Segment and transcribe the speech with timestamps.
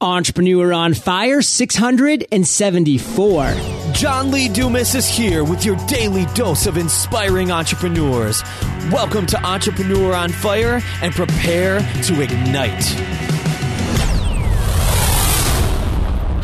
[0.00, 3.52] Entrepreneur on Fire 674.
[3.92, 8.44] John Lee Dumas is here with your daily dose of inspiring entrepreneurs.
[8.92, 12.84] Welcome to Entrepreneur on Fire and prepare to ignite.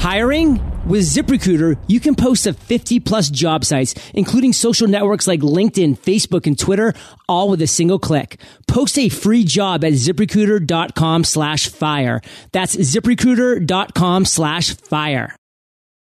[0.00, 0.60] Hiring?
[0.86, 5.98] With ZipRecruiter, you can post to 50 plus job sites, including social networks like LinkedIn,
[5.98, 6.92] Facebook, and Twitter,
[7.26, 8.38] all with a single click.
[8.68, 12.20] Post a free job at ziprecruiter.com slash fire.
[12.52, 15.34] That's ziprecruiter.com slash fire.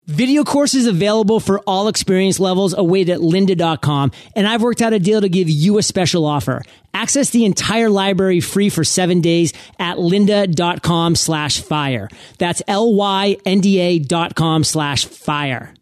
[0.06, 5.01] Video courses available for all experience levels await at lynda.com, and I've worked out a
[5.01, 6.62] deal to give you a special offer.
[6.95, 12.09] Access the entire library free for seven days at lynda.com slash fire.
[12.38, 15.74] That's L-Y-N-D-A dot com slash fire.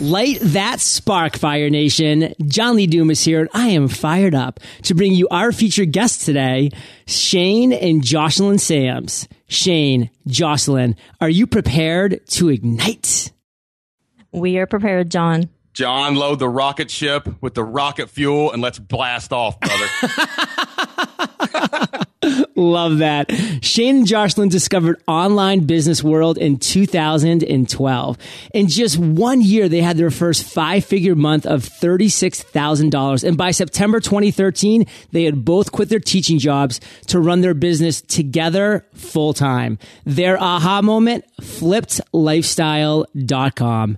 [0.00, 2.32] Light that spark, Fire Nation.
[2.46, 6.24] John Lee Dumas here, and I am fired up to bring you our featured guests
[6.24, 6.70] today,
[7.06, 9.26] Shane and Jocelyn Sams.
[9.48, 13.32] Shane, Jocelyn, are you prepared to ignite?
[14.30, 15.48] We are prepared, John.
[15.72, 20.86] John, load the rocket ship with the rocket fuel and let's blast off, brother.
[22.56, 23.30] Love that.
[23.62, 28.18] Shane and Jocelyn discovered online business world in 2012.
[28.54, 33.24] In just one year, they had their first five figure month of $36,000.
[33.24, 38.00] And by September 2013, they had both quit their teaching jobs to run their business
[38.00, 39.78] together full time.
[40.04, 43.96] Their aha moment, flippedlifestyle.com.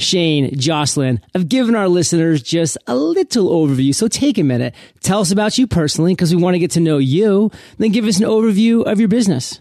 [0.00, 4.74] Shane, Jocelyn, I've given our listeners just a little overview, so take a minute.
[5.00, 7.50] Tell us about you personally because we want to get to know you.
[7.78, 9.60] Then give us an overview of your business.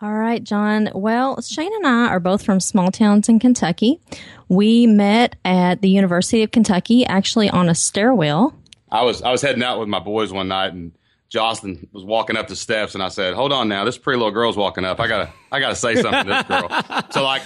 [0.00, 0.90] All right, John.
[0.94, 4.00] Well, Shane and I are both from small towns in Kentucky.
[4.48, 8.54] We met at the University of Kentucky, actually on a stairwell.
[8.90, 10.92] I was I was heading out with my boys one night and
[11.28, 14.32] Jocelyn was walking up the steps and I said, Hold on now, this pretty little
[14.32, 15.00] girl's walking up.
[15.00, 17.02] I gotta I gotta say something to this girl.
[17.10, 17.42] so like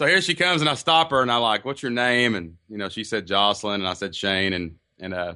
[0.00, 2.34] so here she comes and I stop her and I like, What's your name?
[2.34, 5.34] And you know, she said Jocelyn and I said Shane and and uh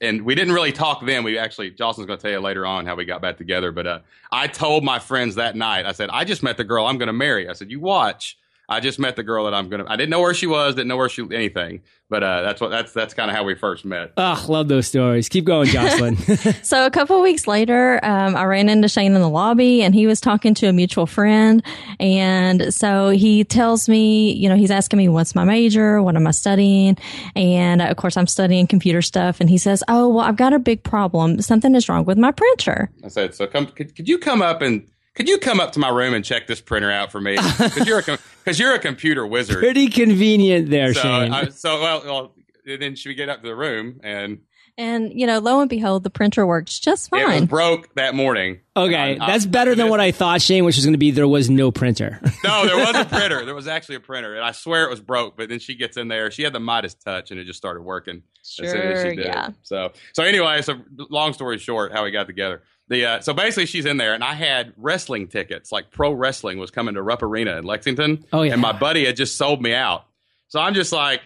[0.00, 1.24] and we didn't really talk then.
[1.24, 3.72] We actually, Jocelyn's going to tell you later on how we got back together.
[3.72, 3.98] But uh,
[4.30, 7.08] I told my friends that night, I said, I just met the girl I'm going
[7.08, 7.48] to marry.
[7.48, 8.38] I said, you watch.
[8.68, 9.84] I just met the girl that I'm gonna.
[9.86, 12.70] I didn't know where she was, didn't know where she anything, but uh, that's what
[12.70, 14.12] that's that's kind of how we first met.
[14.16, 15.28] Oh, love those stories.
[15.28, 16.16] Keep going, Jocelyn.
[16.62, 20.06] so a couple weeks later, um, I ran into Shane in the lobby, and he
[20.06, 21.62] was talking to a mutual friend,
[22.00, 26.26] and so he tells me, you know, he's asking me what's my major, what am
[26.26, 26.96] I studying,
[27.36, 30.54] and uh, of course I'm studying computer stuff, and he says, oh well, I've got
[30.54, 31.40] a big problem.
[31.42, 32.90] Something is wrong with my printer.
[33.04, 35.78] I said, so come, could, could you come up and could you come up to
[35.78, 37.36] my room and check this printer out for me?
[37.58, 39.58] Because you're a because you're a computer wizard.
[39.58, 41.32] Pretty convenient there, so, Shane.
[41.32, 42.34] I, so well, well,
[42.66, 44.40] then should we get up to the room and
[44.76, 47.20] and you know, lo and behold, the printer works just fine.
[47.20, 48.58] It was broke that morning.
[48.76, 51.28] Okay, uh, that's better than what I thought, Shane, which was going to be there
[51.28, 52.20] was no printer.
[52.42, 53.44] no, there was a printer.
[53.44, 55.36] There was actually a printer, and I swear it was broke.
[55.36, 56.30] But then she gets in there.
[56.32, 58.22] She had the Midas touch, and it just started working.
[58.44, 59.50] Sure, yeah.
[59.62, 62.62] So, so anyway, so long story short, how we got together.
[62.88, 65.72] The uh, so basically she's in there, and I had wrestling tickets.
[65.72, 68.24] Like pro wrestling was coming to Rupp Arena in Lexington.
[68.32, 68.52] Oh yeah.
[68.52, 70.04] And my buddy had just sold me out.
[70.48, 71.22] So I'm just like,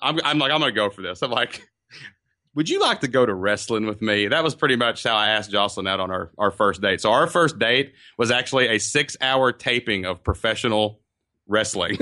[0.00, 1.22] I'm, I'm like, I'm gonna go for this.
[1.22, 1.62] I'm like,
[2.56, 4.28] would you like to go to wrestling with me?
[4.28, 7.02] That was pretty much how I asked Jocelyn out on our, our first date.
[7.02, 11.00] So our first date was actually a six hour taping of professional
[11.46, 11.96] wrestling.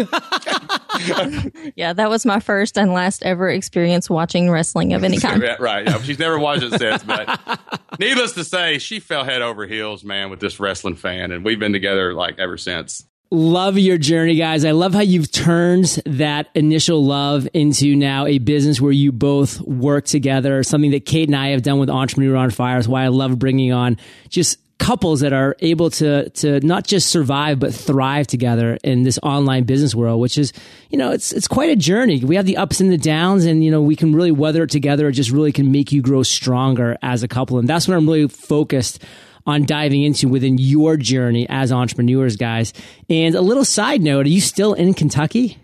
[1.76, 5.42] yeah, that was my first and last ever experience watching wrestling of any kind.
[5.42, 5.86] yeah, right.
[5.86, 7.60] Yeah, she's never watched it since, but
[7.98, 11.58] needless to say, she fell head over heels, man, with this wrestling fan, and we've
[11.58, 13.04] been together like ever since.
[13.30, 14.64] Love your journey, guys.
[14.64, 19.60] I love how you've turned that initial love into now a business where you both
[19.62, 20.62] work together.
[20.62, 23.36] Something that Kate and I have done with Entrepreneur on Fire is why I love
[23.38, 23.96] bringing on
[24.28, 29.18] just couples that are able to to not just survive but thrive together in this
[29.22, 30.52] online business world which is
[30.90, 32.24] you know it's it's quite a journey.
[32.24, 34.70] We have the ups and the downs and you know we can really weather it
[34.70, 35.08] together.
[35.08, 37.58] It just really can make you grow stronger as a couple.
[37.58, 39.02] And that's what I'm really focused
[39.46, 42.72] on diving into within your journey as entrepreneurs guys.
[43.10, 45.58] And a little side note are you still in Kentucky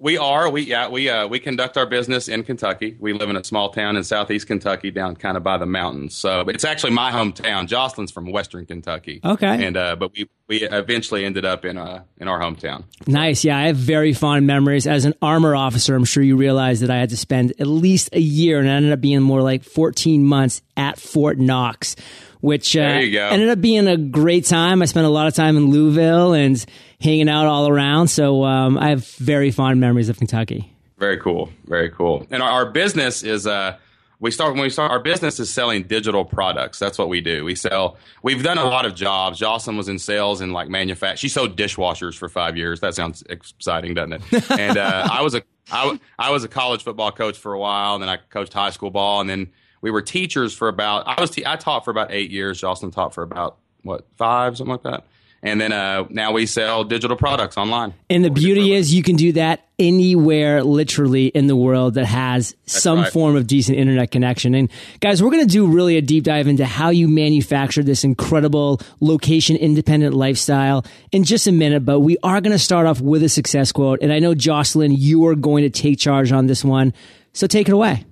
[0.00, 0.50] we are.
[0.50, 0.88] We yeah.
[0.88, 2.96] We uh, we conduct our business in Kentucky.
[2.98, 6.14] We live in a small town in southeast Kentucky, down kind of by the mountains.
[6.14, 7.66] So it's actually my hometown.
[7.66, 9.20] Jocelyn's from Western Kentucky.
[9.22, 9.66] Okay.
[9.66, 12.84] And uh, but we we eventually ended up in uh in our hometown.
[13.06, 13.44] Nice.
[13.44, 15.94] Yeah, I have very fond memories as an armor officer.
[15.94, 18.72] I'm sure you realize that I had to spend at least a year, and it
[18.72, 21.94] ended up being more like 14 months at Fort Knox
[22.40, 24.80] which uh, ended up being a great time.
[24.80, 26.64] I spent a lot of time in Louisville and
[27.00, 28.08] hanging out all around.
[28.08, 30.72] So um, I have very fond memories of Kentucky.
[30.98, 31.50] Very cool.
[31.66, 32.26] Very cool.
[32.30, 33.78] And our, our business is uh,
[34.20, 36.78] we start when we start our business is selling digital products.
[36.78, 37.44] That's what we do.
[37.44, 37.96] We sell.
[38.22, 39.38] We've done a lot of jobs.
[39.38, 41.16] Jocelyn was in sales and like manufacture.
[41.16, 42.80] She sold dishwashers for five years.
[42.80, 44.50] That sounds exciting, doesn't it?
[44.50, 45.42] And uh, I was a
[45.72, 48.70] I, I was a college football coach for a while, and then I coached high
[48.70, 49.50] school ball, and then
[49.80, 51.08] we were teachers for about.
[51.08, 52.60] I was I taught for about eight years.
[52.60, 55.06] Jocelyn taught for about what five something like that
[55.42, 57.94] and then uh, now we sell digital products online.
[58.10, 62.50] And the beauty is you can do that anywhere literally in the world that has
[62.50, 63.12] That's some right.
[63.12, 64.54] form of decent internet connection.
[64.54, 64.70] And
[65.00, 68.80] guys, we're going to do really a deep dive into how you manufacture this incredible
[69.00, 73.22] location independent lifestyle in just a minute, but we are going to start off with
[73.22, 74.00] a success quote.
[74.02, 76.92] And I know Jocelyn, you are going to take charge on this one.
[77.32, 78.04] So take it away.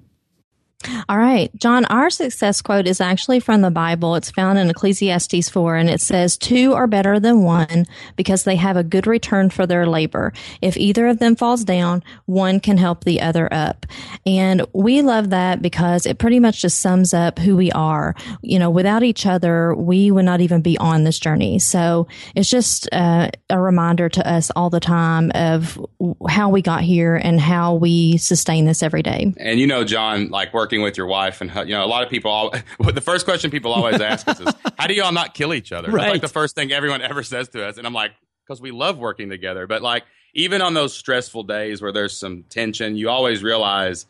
[1.09, 1.51] All right.
[1.57, 4.15] John, our success quote is actually from the Bible.
[4.15, 7.85] It's found in Ecclesiastes 4 and it says, two are better than one
[8.15, 10.33] because they have a good return for their labor.
[10.63, 13.87] If either of them falls down, one can help the other up.
[14.25, 18.15] And we love that because it pretty much just sums up who we are.
[18.43, 21.59] You know, without each other, we would not even be on this journey.
[21.59, 25.77] So it's just uh, a reminder to us all the time of
[26.29, 29.35] how we got here and how we sustain this every day.
[29.39, 32.03] And you know, John, like working working with your wife and you know a lot
[32.03, 32.51] of people all,
[32.93, 35.91] the first question people always ask us is how do y'all not kill each other?
[35.91, 36.03] Right.
[36.03, 38.13] That's like the first thing everyone ever says to us and i'm like
[38.47, 40.05] because we love working together but like
[40.35, 44.05] even on those stressful days where there's some tension you always realize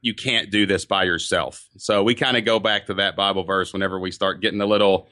[0.00, 1.66] you can't do this by yourself.
[1.76, 4.66] So we kind of go back to that bible verse whenever we start getting a
[4.66, 5.08] little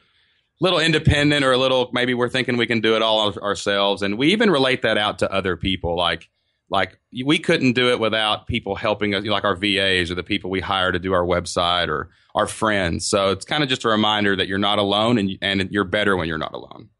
[0.62, 4.16] little independent or a little maybe we're thinking we can do it all ourselves and
[4.16, 6.30] we even relate that out to other people like
[6.68, 10.50] like we couldn't do it without people helping us, like our VAs or the people
[10.50, 13.08] we hire to do our website or our friends.
[13.08, 16.16] So it's kind of just a reminder that you're not alone and, and you're better
[16.16, 16.90] when you're not alone.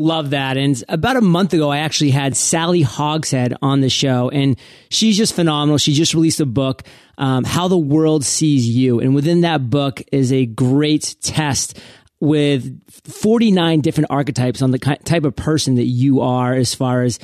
[0.00, 0.56] Love that.
[0.56, 4.56] And about a month ago, I actually had Sally Hogshead on the show, and
[4.90, 5.76] she's just phenomenal.
[5.76, 6.84] She just released a book,
[7.18, 9.00] um, How the World Sees You.
[9.00, 11.80] And within that book is a great test
[12.20, 17.18] with 49 different archetypes on the type of person that you are as far as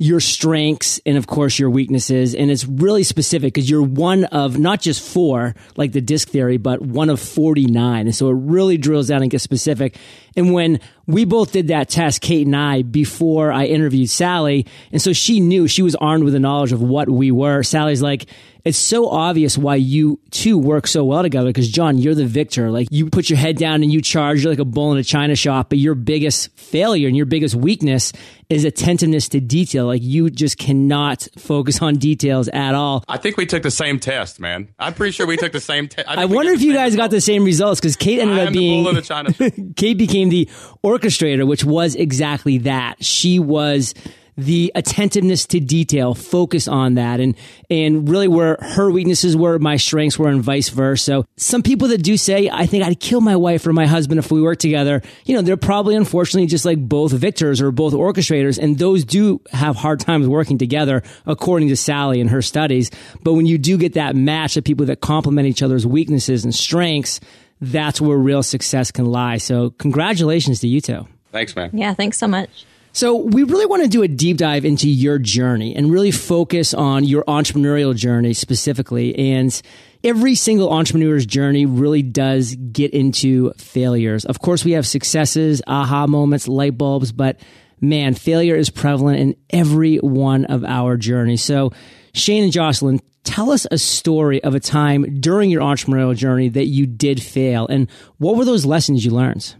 [0.00, 2.34] your strengths and of course your weaknesses.
[2.34, 6.56] And it's really specific because you're one of not just four, like the disc theory,
[6.56, 8.06] but one of 49.
[8.06, 9.98] And so it really drills down and gets specific.
[10.34, 15.02] And when we both did that test, Kate and I, before I interviewed Sally, and
[15.02, 17.62] so she knew she was armed with the knowledge of what we were.
[17.62, 18.24] Sally's like,
[18.64, 22.70] it's so obvious why you two work so well together because John, you're the victor.
[22.70, 25.04] Like you put your head down and you charge, you're like a bull in a
[25.04, 28.12] china shop, but your biggest failure and your biggest weakness
[28.48, 29.86] is attentiveness to detail.
[29.86, 33.04] Like you just cannot focus on details at all.
[33.08, 34.68] I think we took the same test, man.
[34.78, 36.08] I'm pretty sure we took the same test.
[36.08, 38.82] I, I wonder if you guys got the same results because Kate ended up being
[38.82, 39.32] bull in the china.
[39.76, 40.46] Kate became the
[40.84, 43.02] orchestrator, which was exactly that.
[43.04, 43.94] She was
[44.40, 47.36] the attentiveness to detail, focus on that, and
[47.68, 51.04] and really where her weaknesses were, my strengths were, and vice versa.
[51.04, 54.18] So some people that do say, I think I'd kill my wife or my husband
[54.18, 57.92] if we worked together, you know, they're probably unfortunately just like both victors or both
[57.92, 62.90] orchestrators, and those do have hard times working together, according to Sally and her studies.
[63.22, 66.54] But when you do get that match of people that complement each other's weaknesses and
[66.54, 67.20] strengths,
[67.60, 69.38] that's where real success can lie.
[69.38, 71.06] So congratulations to you two.
[71.32, 71.70] Thanks, man.
[71.72, 72.64] Yeah, thanks so much.
[72.92, 76.74] So we really want to do a deep dive into your journey and really focus
[76.74, 79.16] on your entrepreneurial journey specifically.
[79.16, 79.60] And
[80.02, 84.24] every single entrepreneur's journey really does get into failures.
[84.24, 87.38] Of course, we have successes, aha moments, light bulbs, but
[87.80, 91.42] man, failure is prevalent in every one of our journeys.
[91.42, 91.72] So
[92.12, 96.66] Shane and Jocelyn, tell us a story of a time during your entrepreneurial journey that
[96.66, 99.54] you did fail and what were those lessons you learned?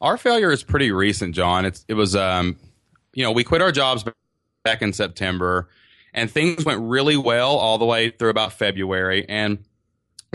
[0.00, 1.64] Our failure is pretty recent, John.
[1.64, 2.56] It's, it was, um,
[3.14, 4.04] you know, we quit our jobs
[4.64, 5.68] back in September
[6.12, 9.26] and things went really well all the way through about February.
[9.28, 9.58] And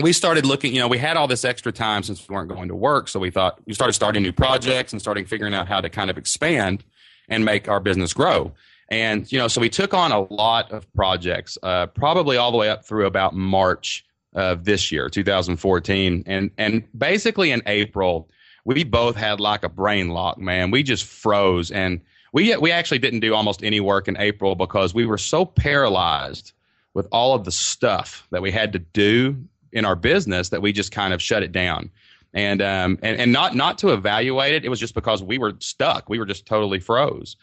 [0.00, 2.68] we started looking, you know, we had all this extra time since we weren't going
[2.68, 3.08] to work.
[3.08, 6.08] So we thought we started starting new projects and starting figuring out how to kind
[6.08, 6.84] of expand
[7.28, 8.52] and make our business grow.
[8.88, 12.58] And, you know, so we took on a lot of projects, uh, probably all the
[12.58, 14.04] way up through about March
[14.34, 16.24] of this year, 2014.
[16.26, 18.28] And, and basically in April,
[18.64, 20.70] we both had like a brain lock, man.
[20.70, 22.00] We just froze, and
[22.32, 26.52] we we actually didn't do almost any work in April because we were so paralyzed
[26.94, 29.36] with all of the stuff that we had to do
[29.72, 31.90] in our business that we just kind of shut it down.
[32.34, 35.54] And um and, and not not to evaluate it, it was just because we were
[35.58, 36.08] stuck.
[36.08, 37.36] We were just totally froze.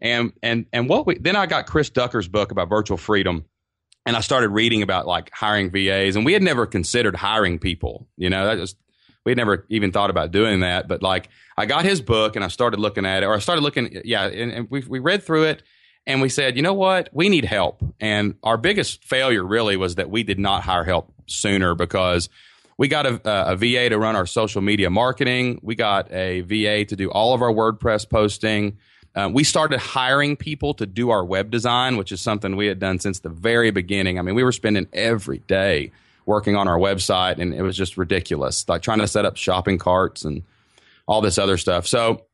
[0.00, 3.44] And and and what we then I got Chris Ducker's book about virtual freedom
[4.06, 8.06] and I started reading about like hiring VAs and we had never considered hiring people.
[8.16, 8.76] You know, that just
[9.24, 10.86] we had never even thought about doing that.
[10.86, 13.62] But like, I got his book and I started looking at it, or I started
[13.62, 15.62] looking, yeah, and, and we we read through it,
[16.06, 17.08] And we said, you know what?
[17.12, 17.82] We need help.
[18.00, 22.28] And our biggest failure really was that we did not hire help sooner because
[22.76, 23.20] we got a,
[23.52, 25.60] a, VA to run our social media marketing.
[25.62, 28.78] We got a VA to do all of our WordPress posting.
[29.14, 32.80] Um, we started hiring people to do our web design, which is something we had
[32.80, 34.18] done since the very beginning.
[34.18, 35.92] I mean, we were spending every day
[36.26, 39.78] working on our website, and it was just ridiculous, like trying to set up shopping
[39.78, 40.42] carts and
[41.06, 41.86] all this other stuff.
[41.86, 42.24] So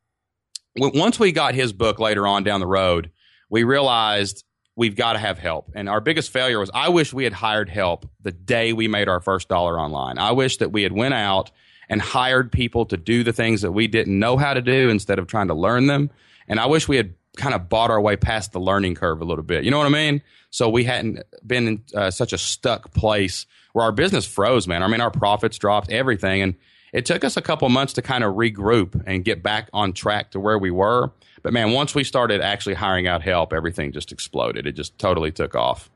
[0.75, 3.11] once we got his book later on down the road,
[3.49, 4.45] we realized
[4.75, 5.71] we've got to have help.
[5.75, 9.09] And our biggest failure was I wish we had hired help the day we made
[9.09, 10.17] our first dollar online.
[10.17, 11.51] I wish that we had went out
[11.89, 15.19] and hired people to do the things that we didn't know how to do instead
[15.19, 16.09] of trying to learn them.
[16.47, 19.25] And I wish we had kind of bought our way past the learning curve a
[19.25, 19.65] little bit.
[19.65, 20.21] You know what I mean?
[20.49, 24.83] So we hadn't been in uh, such a stuck place where our business froze, man.
[24.83, 26.41] I mean, our profits dropped, everything.
[26.41, 26.55] And
[26.93, 30.31] it took us a couple months to kind of regroup and get back on track
[30.31, 31.11] to where we were.
[31.41, 34.67] But man, once we started actually hiring out help, everything just exploded.
[34.67, 35.89] It just totally took off.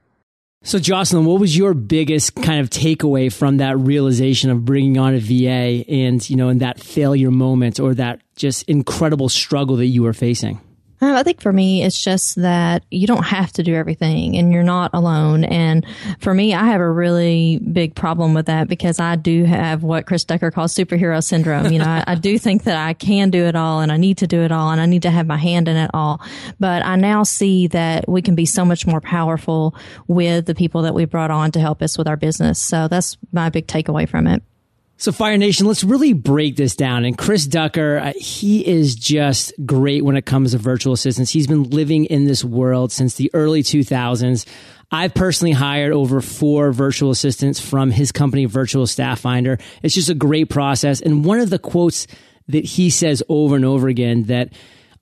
[0.63, 5.13] So, Jocelyn, what was your biggest kind of takeaway from that realization of bringing on
[5.13, 9.85] a VA and, you know, in that failure moment or that just incredible struggle that
[9.85, 10.59] you were facing?
[11.01, 14.63] I think for me, it's just that you don't have to do everything and you're
[14.63, 15.43] not alone.
[15.43, 15.85] And
[16.19, 20.05] for me, I have a really big problem with that because I do have what
[20.05, 21.71] Chris Ducker calls superhero syndrome.
[21.71, 24.19] You know, I, I, do think that I can do it all and I need
[24.19, 26.21] to do it all and I need to have my hand in it all.
[26.59, 29.75] But I now see that we can be so much more powerful
[30.07, 32.59] with the people that we brought on to help us with our business.
[32.59, 34.41] So that's my big takeaway from it.
[34.97, 37.03] So Fire Nation, let's really break this down.
[37.03, 41.31] And Chris Ducker, uh, he is just great when it comes to virtual assistants.
[41.31, 44.45] He's been living in this world since the early 2000s.
[44.91, 49.57] I've personally hired over four virtual assistants from his company, Virtual Staff Finder.
[49.83, 51.01] It's just a great process.
[51.01, 52.07] And one of the quotes
[52.47, 54.53] that he says over and over again that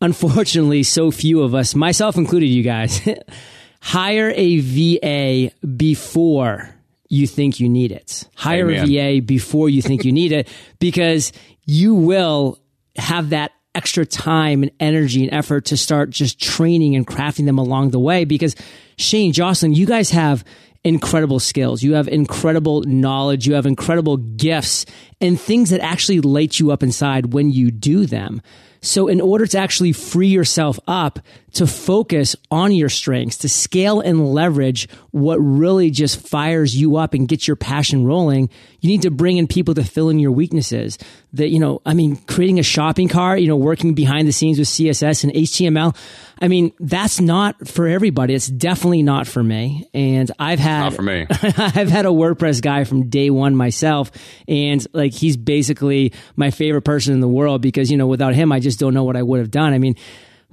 [0.01, 3.07] unfortunately so few of us, myself included, you guys,
[3.81, 6.73] hire a VA before
[7.13, 8.27] you think you need it.
[8.35, 8.89] Hire Amen.
[8.89, 10.47] a VA before you think you need it
[10.79, 11.31] because
[11.63, 12.59] you will
[12.95, 17.59] have that extra time and energy and effort to start just training and crafting them
[17.59, 18.25] along the way.
[18.25, 18.55] Because
[18.97, 20.43] Shane, Jocelyn, you guys have
[20.83, 21.83] incredible skills.
[21.83, 23.47] You have incredible knowledge.
[23.47, 24.85] You have incredible gifts
[25.21, 28.41] and things that actually light you up inside when you do them.
[28.81, 31.19] So in order to actually free yourself up
[31.53, 37.13] to focus on your strengths, to scale and leverage what really just fires you up
[37.13, 38.49] and gets your passion rolling,
[38.81, 40.97] you need to bring in people to fill in your weaknesses.
[41.33, 44.57] That, you know, I mean, creating a shopping cart, you know, working behind the scenes
[44.57, 45.95] with CSS and HTML.
[46.41, 48.33] I mean, that's not for everybody.
[48.33, 49.87] It's definitely not for me.
[49.93, 51.27] And I've had, not for me.
[51.29, 54.11] I've had a WordPress guy from day one myself.
[54.47, 58.51] And like, he's basically my favorite person in the world because, you know, without him,
[58.51, 59.73] I just don't know what I would have done.
[59.73, 59.95] I mean,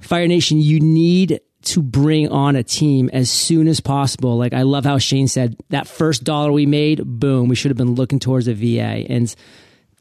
[0.01, 4.37] Fire Nation, you need to bring on a team as soon as possible.
[4.37, 7.77] Like I love how Shane said that first dollar we made, boom, we should have
[7.77, 9.05] been looking towards a VA.
[9.07, 9.33] And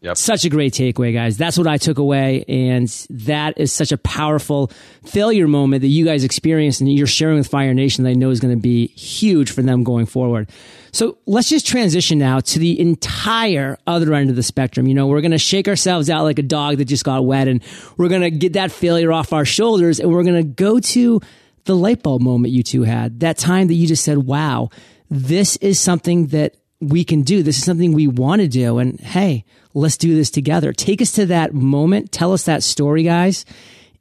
[0.02, 0.16] Yep.
[0.16, 1.36] Such a great takeaway, guys.
[1.36, 2.44] That's what I took away.
[2.48, 4.68] And that is such a powerful
[5.04, 8.30] failure moment that you guys experienced and you're sharing with Fire Nation that I know
[8.30, 10.48] is going to be huge for them going forward.
[10.92, 14.86] So let's just transition now to the entire other end of the spectrum.
[14.86, 17.46] You know, we're going to shake ourselves out like a dog that just got wet
[17.46, 17.62] and
[17.98, 21.20] we're going to get that failure off our shoulders and we're going to go to
[21.64, 23.20] the light bulb moment you two had.
[23.20, 24.70] That time that you just said, wow,
[25.10, 27.42] this is something that we can do.
[27.42, 28.78] This is something we want to do.
[28.78, 30.72] And hey, let's do this together.
[30.72, 32.12] Take us to that moment.
[32.12, 33.44] Tell us that story, guys,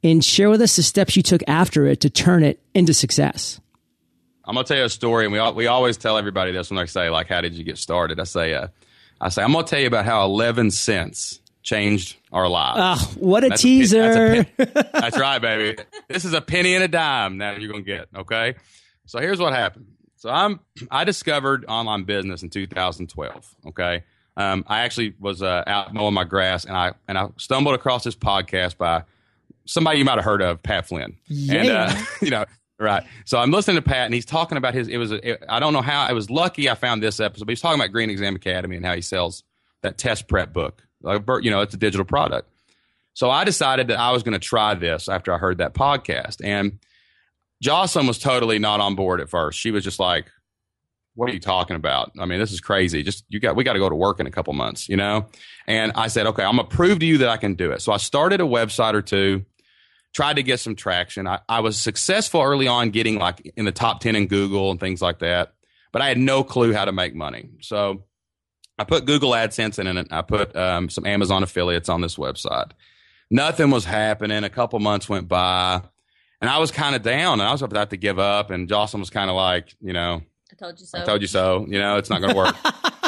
[0.02, 3.60] and share with us the steps you took after it to turn it into success.
[4.44, 6.86] I'm gonna tell you a story, and we we always tell everybody this when I
[6.86, 8.68] say like, "How did you get started?" I say, uh,
[9.20, 13.44] "I say I'm gonna tell you about how 11 cents changed our lives." Oh, what
[13.44, 14.00] a that's teaser!
[14.00, 15.80] A, that's, a that's right, baby.
[16.08, 17.36] This is a penny and a dime.
[17.36, 18.56] Now you're gonna get okay.
[19.06, 19.86] So here's what happened.
[20.16, 20.58] So I'm
[20.90, 23.54] I discovered online business in 2012.
[23.68, 24.02] Okay,
[24.36, 28.04] um, I actually was uh, out mowing my grass, and I and I stumbled across
[28.04, 29.04] this podcast by
[29.66, 31.16] somebody you might have heard of, Pat Flynn.
[31.26, 31.54] Yeah.
[31.54, 32.44] And uh, you know,
[32.78, 33.04] right.
[33.24, 34.88] So I'm listening to Pat, and he's talking about his.
[34.88, 35.12] It was.
[35.12, 36.02] A, it, I don't know how.
[36.02, 38.86] I was lucky I found this episode, but he's talking about Green Exam Academy and
[38.86, 39.42] how he sells
[39.82, 40.82] that test prep book.
[41.02, 42.48] Like, you know, it's a digital product.
[43.14, 46.36] So I decided that I was going to try this after I heard that podcast,
[46.44, 46.78] and
[47.62, 49.58] Jocelyn was totally not on board at first.
[49.58, 50.26] She was just like,
[51.20, 52.12] what are you talking about?
[52.18, 53.02] I mean, this is crazy.
[53.02, 55.26] Just you got we got to go to work in a couple months, you know?
[55.66, 57.82] And I said, okay, I'm gonna prove to you that I can do it.
[57.82, 59.44] So I started a website or two,
[60.14, 61.26] tried to get some traction.
[61.26, 64.80] I, I was successful early on getting like in the top 10 in Google and
[64.80, 65.52] things like that,
[65.92, 67.50] but I had no clue how to make money.
[67.60, 68.04] So
[68.78, 70.08] I put Google AdSense in it.
[70.10, 72.70] I put um, some Amazon affiliates on this website.
[73.30, 74.42] Nothing was happening.
[74.42, 75.82] A couple months went by.
[76.40, 78.50] And I was kind of down and I was about to give up.
[78.50, 80.22] And Jocelyn was kind of like, you know,
[80.60, 80.98] told you so.
[80.98, 81.66] I told you so.
[81.68, 82.54] You know, it's not going to work.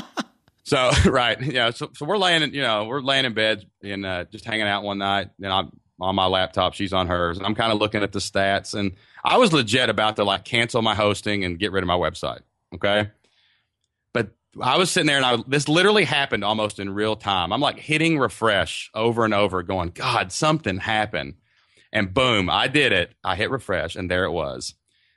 [0.64, 1.40] so, right.
[1.40, 1.70] Yeah.
[1.70, 4.66] So, so we're laying, in, you know, we're laying in bed and uh, just hanging
[4.66, 5.30] out one night.
[5.42, 6.74] And I'm on my laptop.
[6.74, 7.36] She's on hers.
[7.36, 8.74] And I'm kind of looking at the stats.
[8.74, 8.92] And
[9.22, 12.40] I was legit about to like cancel my hosting and get rid of my website.
[12.74, 13.10] Okay.
[14.12, 14.30] But
[14.60, 17.52] I was sitting there and I, this literally happened almost in real time.
[17.52, 21.34] I'm like hitting refresh over and over, going, God, something happened.
[21.92, 23.14] And boom, I did it.
[23.22, 24.74] I hit refresh, and there it was.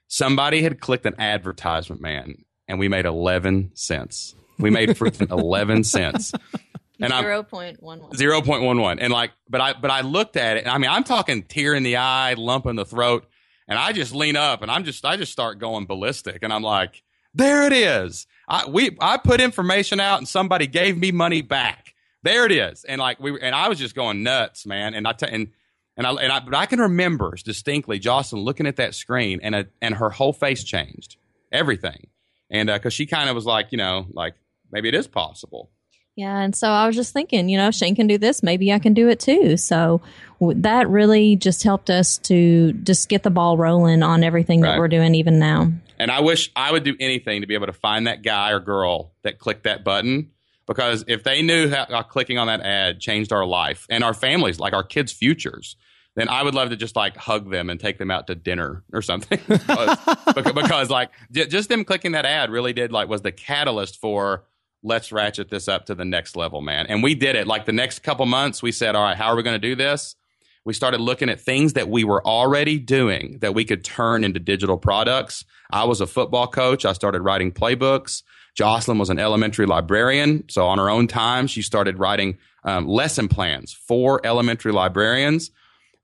[0.08, 4.36] Somebody had clicked an advertisement, man, and we made 11 cents.
[4.60, 6.34] We made freaking 11 cents.
[7.00, 8.16] And zero point one one.
[8.16, 9.00] Zero point one one.
[9.00, 11.74] And like, but I but I looked at it, and I mean, I'm talking tear
[11.74, 13.26] in the eye, lump in the throat,
[13.68, 16.64] and I just lean up, and I'm just I just start going ballistic, and I'm
[16.64, 18.28] like, there it is.
[18.48, 21.94] I we I put information out, and somebody gave me money back.
[22.24, 24.94] There it is, and like we and I was just going nuts, man.
[24.94, 25.50] And I t- and
[25.98, 29.56] and I, and I, but I can remember distinctly Jocelyn looking at that screen and
[29.56, 31.18] a, and her whole face changed,
[31.52, 32.08] everything,
[32.50, 34.36] and because uh, she kind of was like, you know, like
[34.72, 35.72] maybe it is possible.
[36.16, 38.80] Yeah, and so I was just thinking, you know, Shane can do this, maybe I
[38.80, 39.58] can do it too.
[39.58, 40.02] So
[40.40, 44.72] that really just helped us to just get the ball rolling on everything right.
[44.72, 45.72] that we're doing even now.
[45.98, 48.60] And I wish I would do anything to be able to find that guy or
[48.60, 50.32] girl that clicked that button
[50.67, 54.60] because if they knew how clicking on that ad changed our life and our families,
[54.60, 55.75] like our kids' futures,
[56.15, 58.84] then I would love to just like hug them and take them out to dinner
[58.93, 59.39] or something.
[59.48, 59.98] because,
[60.53, 64.45] because, like just them clicking that ad really did like was the catalyst for
[64.81, 66.86] let's ratchet this up to the next level, man.
[66.88, 67.48] And we did it.
[67.48, 69.75] Like the next couple months, we said, all right, how are we going to do
[69.75, 70.15] this?
[70.63, 74.39] We started looking at things that we were already doing that we could turn into
[74.39, 75.43] digital products.
[75.72, 76.86] I was a football coach.
[76.86, 78.24] I started writing playbooks.
[78.56, 80.46] Jocelyn was an elementary librarian.
[80.50, 85.52] So on her own time, she started writing um, lesson plans for elementary librarians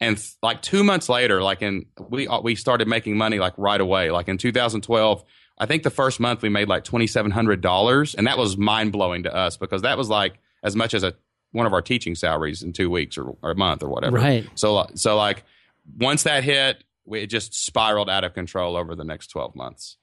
[0.02, 3.54] and th- like two months later, like in we uh, we started making money like
[3.56, 4.10] right away.
[4.10, 5.24] Like in 2012,
[5.60, 8.58] I think the first month we made like twenty seven hundred dollars, and that was
[8.58, 11.14] mind blowing to us because that was like as much as a
[11.52, 14.18] one of our teaching salaries in two weeks or, or a month or whatever.
[14.18, 14.50] Right.
[14.56, 15.44] So so like
[16.00, 19.98] once that hit, we, it just spiraled out of control over the next twelve months.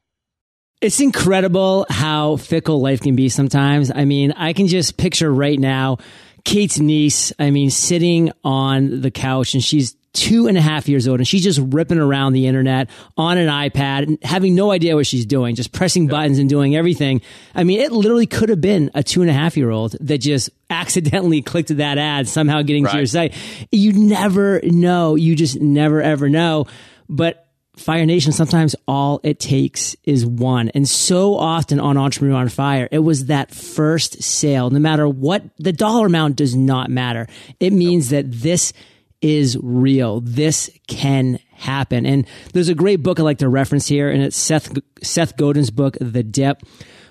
[0.81, 3.91] It's incredible how fickle life can be sometimes.
[3.93, 5.99] I mean, I can just picture right now
[6.45, 11.07] Kate's niece, I mean, sitting on the couch and she's two and a half years
[11.07, 14.97] old and she's just ripping around the internet on an iPad and having no idea
[14.97, 16.11] what she's doing, just pressing yeah.
[16.11, 17.21] buttons and doing everything.
[17.55, 20.19] I mean, it literally could have been a two and a half year old that
[20.19, 22.93] just accidentally clicked that ad, somehow getting right.
[22.93, 23.35] to your site.
[23.71, 25.17] You never know.
[25.17, 26.67] You just never ever know.
[27.09, 27.48] But
[27.79, 30.69] Fire Nation, sometimes all it takes is one.
[30.71, 34.71] And so often on Entrepreneur on Fire, it was that first sale.
[34.71, 37.27] No matter what, the dollar amount does not matter.
[37.61, 38.73] It means that this
[39.21, 40.21] is real.
[40.21, 42.07] This can happen.
[42.07, 45.71] And there's a great book I like to reference here, and it's Seth, Seth Godin's
[45.71, 46.63] book, The Dip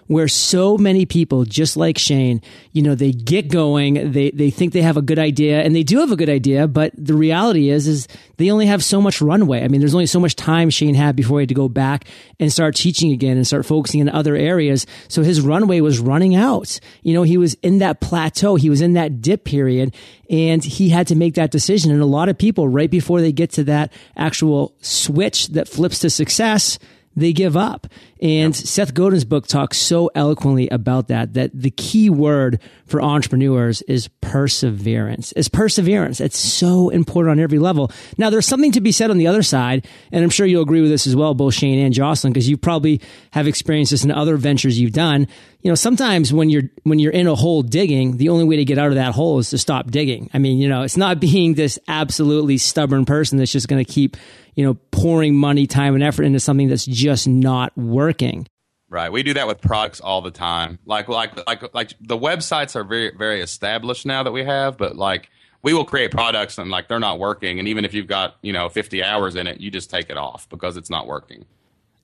[0.08, 2.42] where so many people, just like Shane,
[2.72, 5.84] you know, they get going, they, they think they have a good idea and they
[5.84, 9.22] do have a good idea, but the reality is, is they only have so much
[9.22, 9.64] runway.
[9.64, 12.06] I mean, there's only so much time Shane had before he had to go back
[12.40, 14.86] and start teaching again and start focusing in other areas.
[15.08, 16.80] So his runway was running out.
[17.04, 18.56] You know, he was in that plateau.
[18.56, 19.94] He was in that dip period
[20.30, 21.92] and he had to make that decision.
[21.92, 26.00] And a lot of people right before they get to that actual switch that flips
[26.00, 26.80] to success,
[27.18, 27.88] they give up.
[28.22, 28.66] And yep.
[28.66, 34.08] Seth Godin's book talks so eloquently about that, that the key word for entrepreneurs is
[34.22, 35.32] perseverance.
[35.34, 36.22] Is perseverance.
[36.22, 37.92] It's so important on every level.
[38.18, 40.82] Now, there's something to be said on the other side, and I'm sure you'll agree
[40.82, 43.02] with this as well, both Shane and Jocelyn, because you probably
[43.32, 45.28] have experienced this in other ventures you've done.
[45.62, 48.66] You know, sometimes when you're when you're in a hole digging, the only way to
[48.66, 50.30] get out of that hole is to stop digging.
[50.34, 53.92] I mean, you know, it's not being this absolutely stubborn person that's just going to
[53.92, 54.18] keep,
[54.56, 58.48] you know, pouring money, time, and effort into something that's just not working.
[58.90, 59.12] Right.
[59.12, 60.80] We do that with products all the time.
[60.86, 64.96] Like like like like the websites are very very established now that we have, but
[64.96, 65.30] like
[65.62, 68.54] we will create products and like they're not working and even if you've got, you
[68.54, 71.46] know, 50 hours in it, you just take it off because it's not working.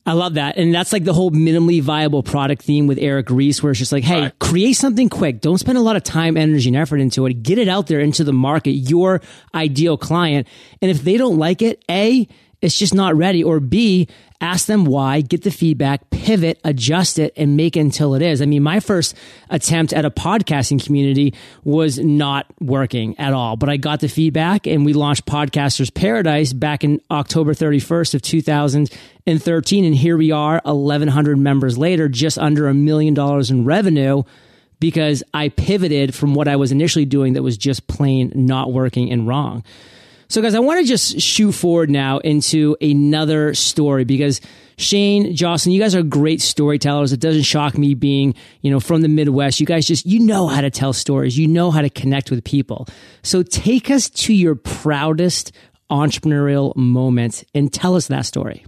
[0.05, 0.57] I love that.
[0.57, 3.93] And that's like the whole minimally viable product theme with Eric Ries, where it's just
[3.93, 4.39] like, hey, right.
[4.39, 5.39] create something quick.
[5.39, 7.41] Don't spend a lot of time, energy, and effort into it.
[7.41, 9.21] Get it out there into the market, your
[9.55, 10.45] ideal client.
[10.81, 12.27] And if they don't like it, A,
[12.63, 13.43] it's just not ready.
[13.43, 14.07] Or B,
[14.39, 18.41] ask them why, get the feedback, pivot, adjust it, and make it until it is.
[18.41, 19.15] I mean, my first
[19.49, 21.33] attempt at a podcasting community
[21.65, 26.53] was not working at all, but I got the feedback and we launched Podcasters Paradise
[26.53, 29.83] back in October 31st of 2013.
[29.83, 34.23] And here we are, 1100 members later, just under a million dollars in revenue
[34.79, 39.11] because I pivoted from what I was initially doing that was just plain not working
[39.11, 39.65] and wrong.
[40.27, 44.41] So, guys, I want to just shoot forward now into another story because
[44.77, 47.13] Shane, Jocelyn, you guys are great storytellers.
[47.13, 49.59] It doesn't shock me being, you know, from the Midwest.
[49.59, 51.37] You guys just, you know how to tell stories.
[51.37, 52.87] You know how to connect with people.
[53.21, 55.51] So take us to your proudest
[55.91, 58.65] entrepreneurial moment and tell us that story.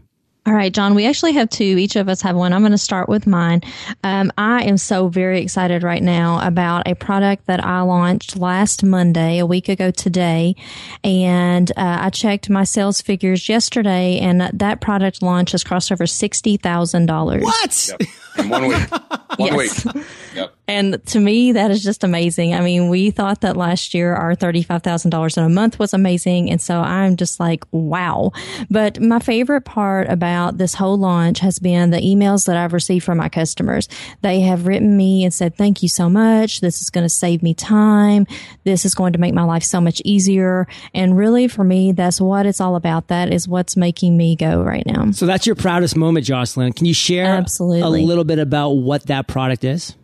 [0.48, 1.64] All right, John, we actually have two.
[1.64, 2.54] Each of us have one.
[2.54, 3.62] I'm going to start with mine.
[4.04, 8.84] Um, I am so very excited right now about a product that I launched last
[8.84, 10.56] Monday, a week ago today.
[11.04, 16.04] And uh, I checked my sales figures yesterday, and that product launch has crossed over
[16.04, 17.42] $60,000.
[17.42, 17.96] What?
[18.00, 18.10] Yep.
[18.38, 18.90] In one week.
[19.38, 19.86] One Yes.
[19.86, 20.06] week.
[20.36, 20.56] Yep.
[20.70, 22.54] And to me, that is just amazing.
[22.54, 26.50] I mean, we thought that last year our $35,000 in a month was amazing.
[26.50, 28.32] And so I'm just like, wow.
[28.70, 33.04] But my favorite part about this whole launch has been the emails that I've received
[33.06, 33.90] from my customers.
[34.22, 36.62] They have written me and said, thank you so much.
[36.62, 38.26] This is going to save me time.
[38.64, 40.66] This is going to make my life so much easier.
[40.94, 43.10] And really for me, that's what it's all about.
[43.10, 45.12] That is what's making me go right now.
[45.12, 46.72] So that's your proudest moment, Jocelyn.
[46.74, 48.02] Can you share Absolutely.
[48.02, 49.96] a little bit about what that product is?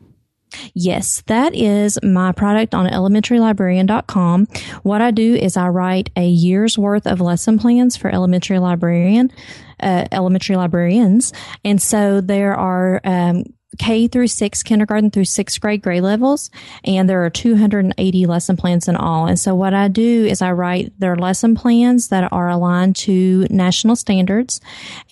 [0.74, 4.48] Yes, that is my product on elementarylibrarian.com.
[4.84, 9.32] What I do is I write a year's worth of lesson plans for elementary librarian,
[9.80, 11.34] uh, elementary librarians.
[11.64, 13.46] And so there are, um,
[13.78, 16.52] K through six, kindergarten through sixth grade grade levels,
[16.84, 19.28] and there are 280 lesson plans in all.
[19.28, 23.48] And so what I do is I write their lesson plans that are aligned to
[23.50, 24.60] national standards,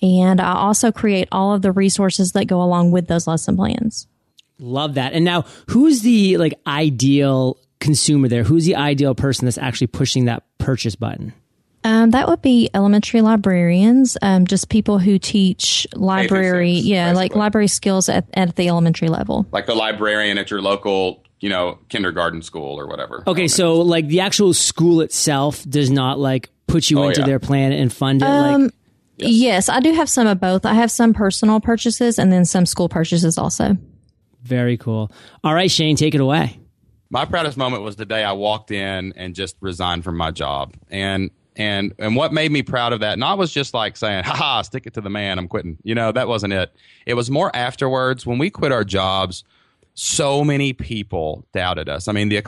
[0.02, 4.06] and I also create all of the resources that go along with those lesson plans.
[4.58, 5.14] Love that.
[5.14, 8.44] And now, who's the like ideal consumer there?
[8.44, 11.32] Who's the ideal person that's actually pushing that purchase button?
[11.82, 17.34] Um, that would be elementary librarians, um, just people who teach library, six, yeah, like
[17.34, 19.46] library skills at, at the elementary level.
[19.50, 23.22] Like the librarian at your local, you know, kindergarten school or whatever.
[23.26, 27.26] Okay, so like the actual school itself does not like put you Oh, into yeah.
[27.26, 28.26] their plan and fund it.
[28.28, 28.72] Um, like,
[29.16, 30.64] Yes, I do have some of both.
[30.66, 33.76] I have some personal purchases and then some school purchases also.
[34.42, 35.10] very cool.
[35.44, 36.58] All right, Shane, take it away.
[37.10, 40.74] my proudest moment was the day I walked in and just resigned from my job.
[40.90, 44.34] And and and what made me proud of that not was just like saying, "Ha
[44.34, 46.72] ha, stick it to the man, I'm quitting." You know, that wasn't it.
[47.06, 49.44] It was more afterwards when we quit our jobs.
[49.94, 52.08] So many people doubted us.
[52.08, 52.42] I mean, the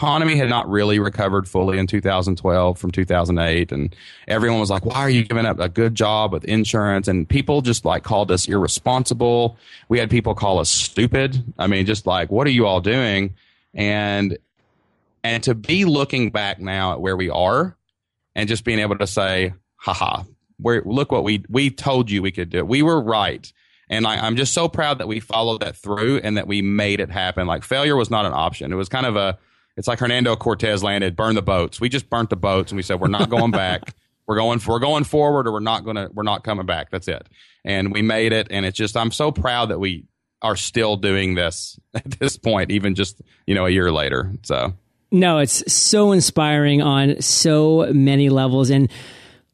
[0.00, 3.94] economy had not really recovered fully in 2012 from 2008 and
[4.26, 7.62] everyone was like why are you giving up a good job with insurance and people
[7.62, 9.56] just like called us irresponsible
[9.88, 13.34] we had people call us stupid i mean just like what are you all doing
[13.72, 14.36] and
[15.22, 17.76] and to be looking back now at where we are
[18.34, 20.24] and just being able to say haha.
[20.58, 22.64] Where look what we we told you we could do.
[22.64, 23.52] We were right.
[23.90, 27.00] And I, i'm just so proud that we followed that through and that we made
[27.00, 27.46] it happen.
[27.46, 28.72] Like failure was not an option.
[28.72, 29.38] It was kind of a
[29.76, 31.80] it's like hernando cortez landed burn the boats.
[31.80, 33.94] We just burnt the boats and we said we're not going back.
[34.26, 36.90] We're going we're going forward or we're not going to we're not coming back.
[36.90, 37.28] That's it.
[37.64, 40.04] And we made it and it's just i'm so proud that we
[40.40, 44.32] are still doing this at this point even just you know a year later.
[44.42, 44.74] So
[45.14, 48.68] No, it's so inspiring on so many levels.
[48.70, 48.90] And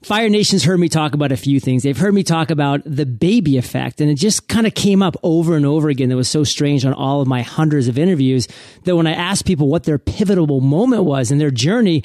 [0.03, 1.83] Fire Nation's heard me talk about a few things.
[1.83, 5.19] They've heard me talk about the baby effect, and it just kind of came up
[5.23, 6.09] over and over again.
[6.09, 8.49] That was so strange on all of my hundreds of interviews
[8.85, 12.05] that when I asked people what their pivotal moment was in their journey,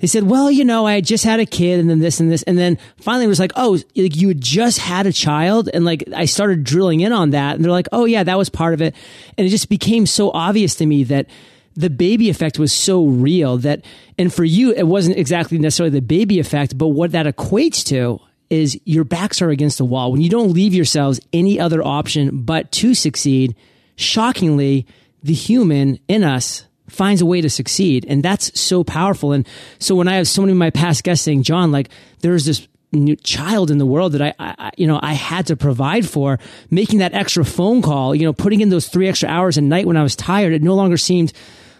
[0.00, 2.42] they said, well, you know, I just had a kid and then this and this.
[2.42, 5.70] And then finally it was like, oh, like you just had a child.
[5.72, 7.54] And like I started drilling in on that.
[7.54, 8.96] And they're like, oh, yeah, that was part of it.
[9.38, 11.28] And it just became so obvious to me that
[11.76, 13.84] the baby effect was so real that,
[14.18, 18.20] and for you, it wasn't exactly necessarily the baby effect, but what that equates to
[18.48, 20.12] is your backs are against the wall.
[20.12, 23.54] When you don't leave yourselves any other option but to succeed,
[23.96, 24.86] shockingly,
[25.22, 28.06] the human in us finds a way to succeed.
[28.08, 29.32] And that's so powerful.
[29.32, 29.46] And
[29.78, 32.68] so when I have so many of my past guests saying, John, like there's this
[32.92, 36.38] new child in the world that I, I, you know, I had to provide for
[36.70, 39.86] making that extra phone call, you know, putting in those three extra hours a night
[39.86, 40.52] when I was tired.
[40.52, 41.32] It no longer seemed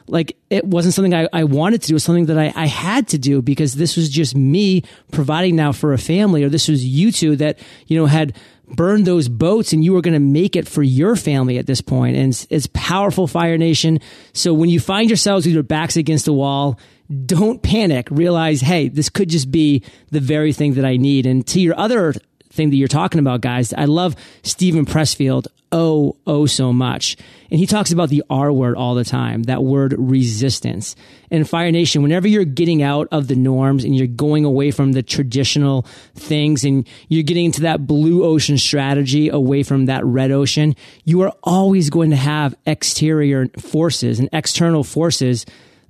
[0.08, 1.94] like it wasn't something I, I wanted to do.
[1.94, 5.56] It was something that I, I had to do because this was just me providing
[5.56, 8.36] now for a family, or this was you two that, you know, had
[8.68, 11.80] burned those boats and you were going to make it for your family at this
[11.80, 12.16] point.
[12.16, 14.00] And it's, it's powerful, Fire Nation.
[14.32, 16.78] So when you find yourselves with your backs against the wall,
[17.24, 18.08] don't panic.
[18.10, 21.26] Realize, hey, this could just be the very thing that I need.
[21.26, 22.12] And to your other
[22.50, 27.16] thing that you're talking about, guys, I love Steven Pressfield oh, oh so much.
[27.50, 30.96] And he talks about the R word all the time, that word resistance.
[31.30, 34.92] And Fire Nation, whenever you're getting out of the norms and you're going away from
[34.92, 35.82] the traditional
[36.14, 40.74] things and you're getting into that blue ocean strategy away from that red ocean,
[41.04, 45.46] you are always going to have exterior forces and external forces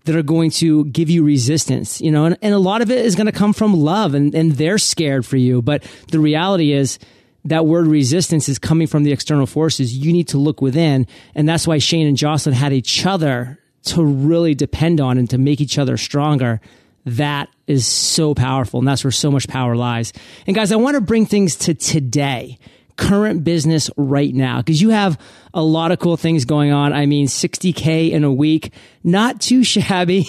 [0.07, 3.05] that are going to give you resistance, you know, and, and a lot of it
[3.05, 5.61] is going to come from love and, and they're scared for you.
[5.61, 6.99] But the reality is
[7.47, 9.97] that word resistance is coming from the external forces.
[9.97, 11.07] You need to look within.
[11.35, 15.39] And that's why Shane and Jocelyn had each other to really depend on and to
[15.39, 16.61] make each other stronger.
[17.05, 18.81] That is so powerful.
[18.81, 20.13] And that's where so much power lies.
[20.47, 22.59] And guys, I want to bring things to today
[22.97, 24.59] current business right now?
[24.59, 25.21] Because you have
[25.55, 26.93] a lot of cool things going on.
[26.93, 28.73] I mean, 60K in a week,
[29.05, 30.27] not too shabby.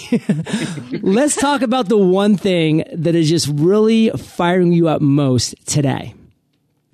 [1.02, 6.14] Let's talk about the one thing that is just really firing you up most today.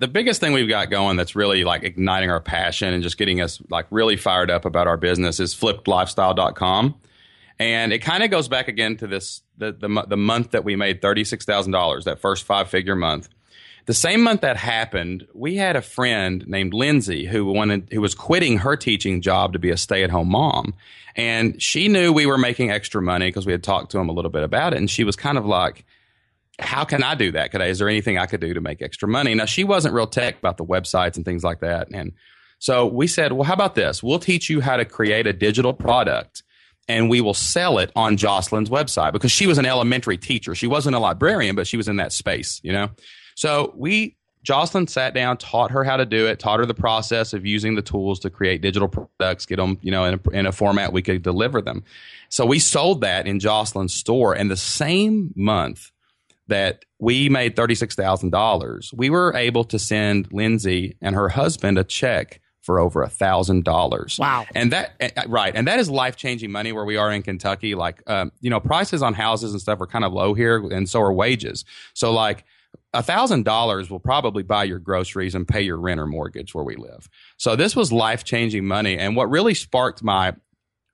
[0.05, 3.41] The biggest thing we've got going that's really like igniting our passion and just getting
[3.41, 6.93] us like really fired up about our business is flippedlifestyle.com.
[7.57, 10.75] And it kind of goes back again to this the, the, the month that we
[10.75, 13.29] made $36,000, that first five figure month.
[13.87, 18.13] The same month that happened, we had a friend named Lindsay who wanted who was
[18.13, 20.75] quitting her teaching job to be a stay-at-home mom.
[21.15, 24.11] And she knew we were making extra money because we had talked to him a
[24.11, 24.77] little bit about it.
[24.77, 25.83] And she was kind of like,
[26.59, 27.51] how can I do that?
[27.51, 29.33] Could I, is there anything I could do to make extra money?
[29.35, 31.89] Now she wasn't real tech about the websites and things like that.
[31.91, 32.13] And
[32.59, 34.01] so we said, well, how about this?
[34.01, 36.43] We'll teach you how to create a digital product
[36.87, 40.55] and we will sell it on Jocelyn's website because she was an elementary teacher.
[40.55, 42.89] She wasn't a librarian, but she was in that space, you know?
[43.35, 47.33] So we Jocelyn sat down, taught her how to do it, taught her the process
[47.33, 50.45] of using the tools to create digital products, get them, you know, in a, in
[50.45, 51.83] a, format we could deliver them.
[52.29, 54.35] So we sold that in Jocelyn's store.
[54.35, 55.91] And the same month
[56.47, 62.41] that we made $36,000, we were able to send Lindsay and her husband a check
[62.61, 64.17] for over a thousand dollars.
[64.19, 64.45] Wow.
[64.55, 65.55] And that, eh, eh, right.
[65.55, 67.75] And that is life changing money where we are in Kentucky.
[67.75, 70.89] Like, um, you know, prices on houses and stuff are kind of low here and
[70.89, 71.63] so are wages.
[71.93, 72.43] So like,
[72.93, 76.63] a thousand dollars will probably buy your groceries and pay your rent or mortgage where
[76.63, 77.09] we live.
[77.37, 78.97] So this was life changing money.
[78.97, 80.33] And what really sparked my,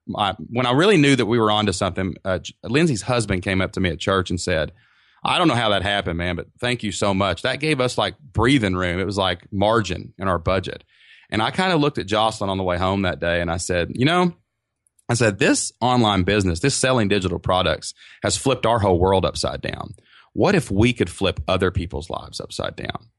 [0.08, 3.72] my, when I really knew that we were onto something, uh, Lindsay's husband came up
[3.74, 4.72] to me at church and said,
[5.24, 7.44] I don't know how that happened, man, but thank you so much.
[7.44, 9.00] That gave us like breathing room.
[9.00, 10.84] It was like margin in our budget.
[11.30, 13.58] And I kind of looked at Jocelyn on the way home that day and I
[13.58, 14.34] said, you know,
[15.10, 19.62] I said, this online business, this selling digital products has flipped our whole world upside
[19.62, 19.94] down
[20.34, 23.10] what if we could flip other people's lives upside down?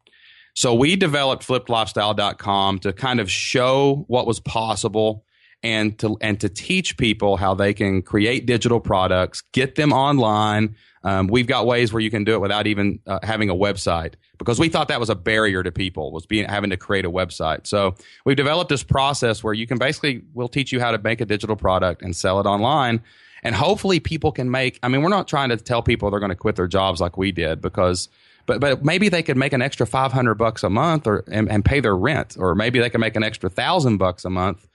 [0.55, 5.25] So we developed flippedlifestyle.com to kind of show what was possible
[5.63, 10.77] and to and to teach people how they can create digital products, get them online.
[11.05, 14.15] Um, we've got ways where you can do it without even uh, having a website
[14.39, 17.11] because we thought that was a barrier to people was being having to create a
[17.11, 17.67] website.
[17.67, 17.95] So
[18.25, 21.27] we've developed this process where you can basically we'll teach you how to make a
[21.27, 23.03] digital product and sell it online
[23.43, 26.31] and hopefully people can make i mean we're not trying to tell people they're going
[26.31, 28.09] to quit their jobs like we did because
[28.47, 31.65] but but maybe they could make an extra 500 bucks a month or and, and
[31.65, 34.67] pay their rent or maybe they can make an extra 1000 bucks a month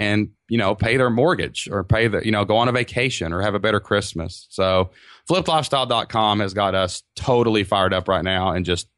[0.00, 3.32] and you know pay their mortgage or pay the you know go on a vacation
[3.32, 4.46] or have a better christmas.
[4.50, 4.90] So
[5.28, 8.88] flippedlifestyle.com has got us totally fired up right now and just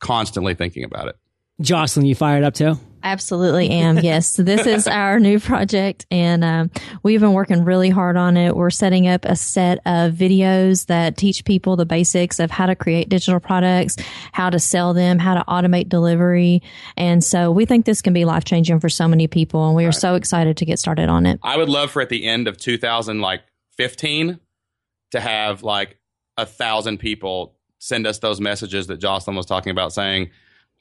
[0.00, 1.16] constantly thinking about it.
[1.60, 3.98] Jocelyn you fired up too Absolutely am.
[4.00, 4.32] Yes.
[4.32, 6.72] So this is our new project and um,
[7.04, 8.56] we've been working really hard on it.
[8.56, 12.74] We're setting up a set of videos that teach people the basics of how to
[12.74, 13.94] create digital products,
[14.32, 16.64] how to sell them, how to automate delivery.
[16.96, 19.84] And so we think this can be life changing for so many people and we
[19.84, 19.94] are right.
[19.94, 21.38] so excited to get started on it.
[21.44, 24.40] I would love for at the end of 2015
[25.12, 25.96] to have like
[26.36, 30.30] a thousand people send us those messages that Jocelyn was talking about saying,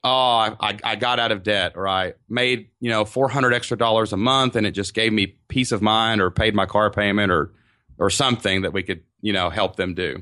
[0.06, 4.14] oh, I, I got out of debt or I made, you know, 400 extra dollars
[4.14, 7.32] a month and it just gave me peace of mind or paid my car payment
[7.32, 7.52] or,
[7.98, 10.22] or something that we could, you know, help them do.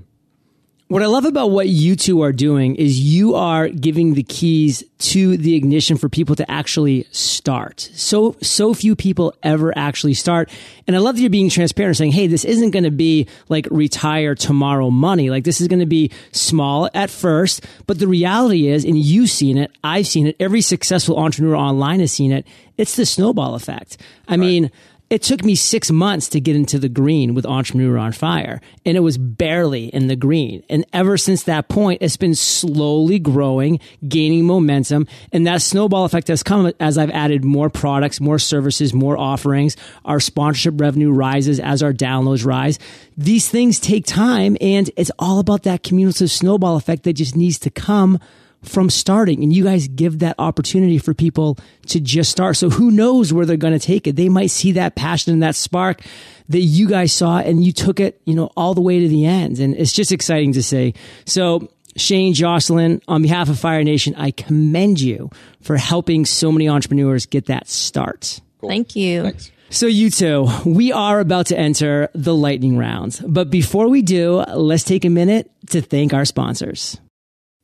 [0.93, 4.83] What I love about what you two are doing is you are giving the keys
[4.99, 7.89] to the ignition for people to actually start.
[7.95, 10.51] So, so few people ever actually start.
[10.85, 13.67] And I love that you're being transparent saying, Hey, this isn't going to be like
[13.71, 15.31] retire tomorrow money.
[15.31, 17.65] Like this is going to be small at first.
[17.87, 22.01] But the reality is, and you've seen it, I've seen it, every successful entrepreneur online
[22.01, 22.45] has seen it.
[22.77, 23.97] It's the snowball effect.
[24.27, 24.39] I right.
[24.39, 24.71] mean,
[25.13, 28.97] it took me six months to get into the green with Entrepreneur on Fire, and
[28.97, 30.63] it was barely in the green.
[30.71, 36.29] And ever since that point, it's been slowly growing, gaining momentum, and that snowball effect
[36.29, 39.77] has come as I've added more products, more services, more offerings.
[40.03, 42.79] Our sponsorship revenue rises as our downloads rise.
[43.15, 47.59] These things take time, and it's all about that cumulative snowball effect that just needs
[47.59, 48.17] to come
[48.63, 52.57] from starting and you guys give that opportunity for people to just start.
[52.57, 54.15] So who knows where they're going to take it?
[54.15, 56.01] They might see that passion and that spark
[56.49, 59.25] that you guys saw and you took it, you know, all the way to the
[59.25, 59.59] end.
[59.59, 60.93] And it's just exciting to see.
[61.25, 65.29] So Shane, Jocelyn, on behalf of Fire Nation, I commend you
[65.61, 68.41] for helping so many entrepreneurs get that start.
[68.59, 68.69] Cool.
[68.69, 69.23] Thank you.
[69.23, 69.51] Thanks.
[69.69, 73.19] So you two, we are about to enter the lightning round.
[73.27, 76.99] But before we do, let's take a minute to thank our sponsors.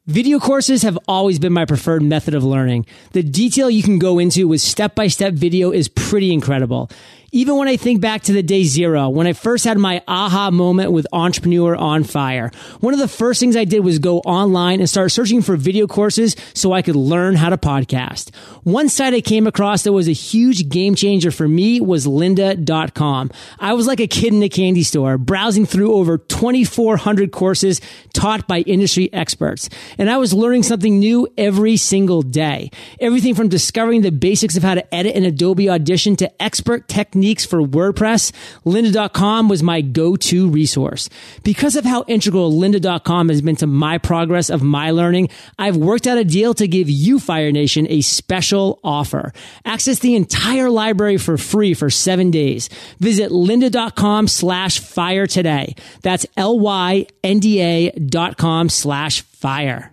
[0.09, 2.87] Video courses have always been my preferred method of learning.
[3.11, 6.89] The detail you can go into with step-by-step video is pretty incredible.
[7.31, 10.49] Even when I think back to the day zero, when I first had my aha
[10.49, 14.79] moment with Entrepreneur on Fire, one of the first things I did was go online
[14.79, 18.33] and start searching for video courses so I could learn how to podcast.
[18.63, 23.29] One site I came across that was a huge game changer for me was lynda.com.
[23.59, 27.79] I was like a kid in a candy store, browsing through over 2,400 courses
[28.11, 29.69] taught by industry experts.
[29.99, 32.71] And I was learning something new every single day.
[32.99, 37.18] Everything from discovering the basics of how to edit in Adobe Audition to expert techniques
[37.19, 38.31] techniques for WordPress,
[38.65, 41.09] lynda.com was my go-to resource.
[41.43, 45.27] Because of how integral lynda.com has been to my progress of my learning,
[45.57, 49.33] I've worked out a deal to give you Fire Nation a special offer.
[49.65, 52.69] Access the entire library for free for seven days.
[52.99, 55.75] Visit lynda.com slash fire today.
[56.01, 59.91] That's L-Y-N-D-A dot com slash fire.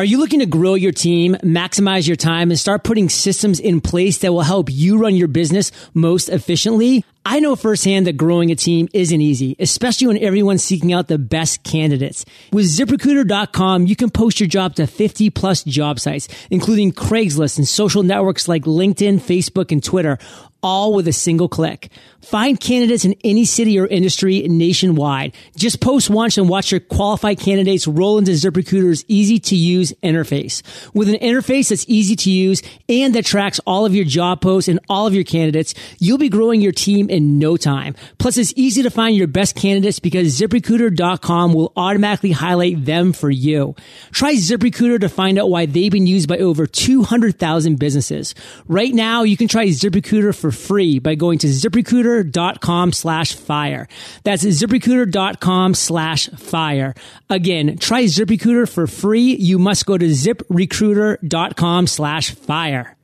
[0.00, 3.82] Are you looking to grow your team, maximize your time, and start putting systems in
[3.82, 7.04] place that will help you run your business most efficiently?
[7.24, 11.18] I know firsthand that growing a team isn't easy, especially when everyone's seeking out the
[11.18, 12.24] best candidates.
[12.50, 17.68] With ziprecruiter.com, you can post your job to 50 plus job sites, including Craigslist and
[17.68, 20.18] social networks like LinkedIn, Facebook, and Twitter,
[20.62, 21.90] all with a single click.
[22.20, 25.34] Find candidates in any city or industry nationwide.
[25.56, 30.62] Just post once and watch your qualified candidates roll into ZipRecruiter's easy to use interface.
[30.94, 34.68] With an interface that's easy to use and that tracks all of your job posts
[34.68, 37.94] and all of your candidates, you'll be growing your team in no time.
[38.18, 43.30] Plus, it's easy to find your best candidates because ZipRecruiter.com will automatically highlight them for
[43.30, 43.74] you.
[44.12, 48.34] Try ZipRecruiter to find out why they've been used by over 200,000 businesses.
[48.68, 53.88] Right now, you can try ZipRecruiter for free by going to ziprecruiter.com slash fire.
[54.24, 56.94] That's ziprecruiter.com slash fire.
[57.28, 59.34] Again, try ZipRecruiter for free.
[59.36, 62.96] You must go to ziprecruiter.com slash fire.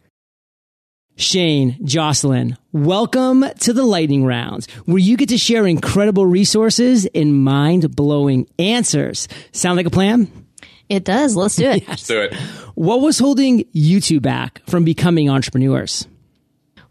[1.18, 7.42] Shane, Jocelyn, welcome to the lightning rounds where you get to share incredible resources and
[7.42, 9.26] mind blowing answers.
[9.52, 10.31] Sound like a plan?
[10.90, 11.35] It does.
[11.35, 11.88] Let's do it.
[11.88, 12.35] Let's do it.
[12.74, 16.07] What was holding you two back from becoming entrepreneurs?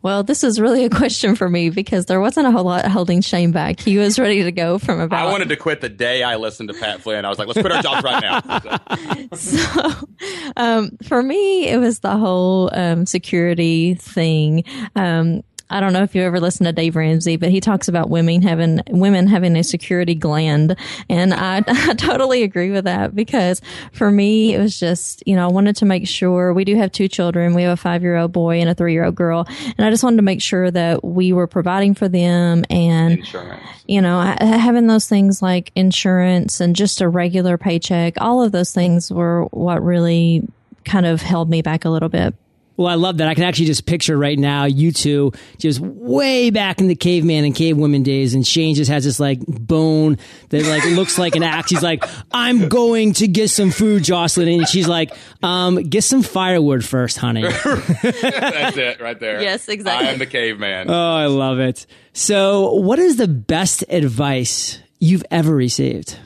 [0.06, 3.22] Well, this is really a question for me because there wasn't a whole lot holding
[3.22, 3.80] Shane back.
[3.80, 5.20] He was ready to go from about.
[5.20, 7.26] I wanted to quit the day I listened to Pat Flynn.
[7.26, 8.42] I was like, let's quit our jobs right now.
[9.36, 9.92] So, so,
[10.58, 14.64] um, for me, it was the whole um, security thing.
[14.96, 15.42] Um,
[15.76, 18.42] I don't know if you ever listen to Dave Ramsey, but he talks about women
[18.42, 20.78] having women having a security gland,
[21.10, 23.62] and I, I totally agree with that because
[23.92, 26.94] for me it was just you know I wanted to make sure we do have
[26.94, 27.54] two children.
[27.54, 29.46] We have a five year old boy and a three year old girl,
[29.78, 33.62] and I just wanted to make sure that we were providing for them and insurance.
[33.86, 38.14] you know having those things like insurance and just a regular paycheck.
[38.22, 40.48] All of those things were what really
[40.86, 42.34] kind of held me back a little bit.
[42.78, 43.28] Well, I love that.
[43.28, 47.46] I can actually just picture right now you two just way back in the caveman
[47.46, 50.18] and cavewoman days, and Shane just has this like bone
[50.50, 51.70] that like looks like an axe.
[51.72, 56.22] He's like, "I'm going to get some food, Jocelyn," and she's like, "Um, get some
[56.22, 59.42] firewood first, honey." That's it right there.
[59.42, 60.08] Yes, exactly.
[60.08, 60.90] I am the caveman.
[60.90, 61.86] oh, I love it.
[62.14, 66.18] So, what is the best advice you've ever received?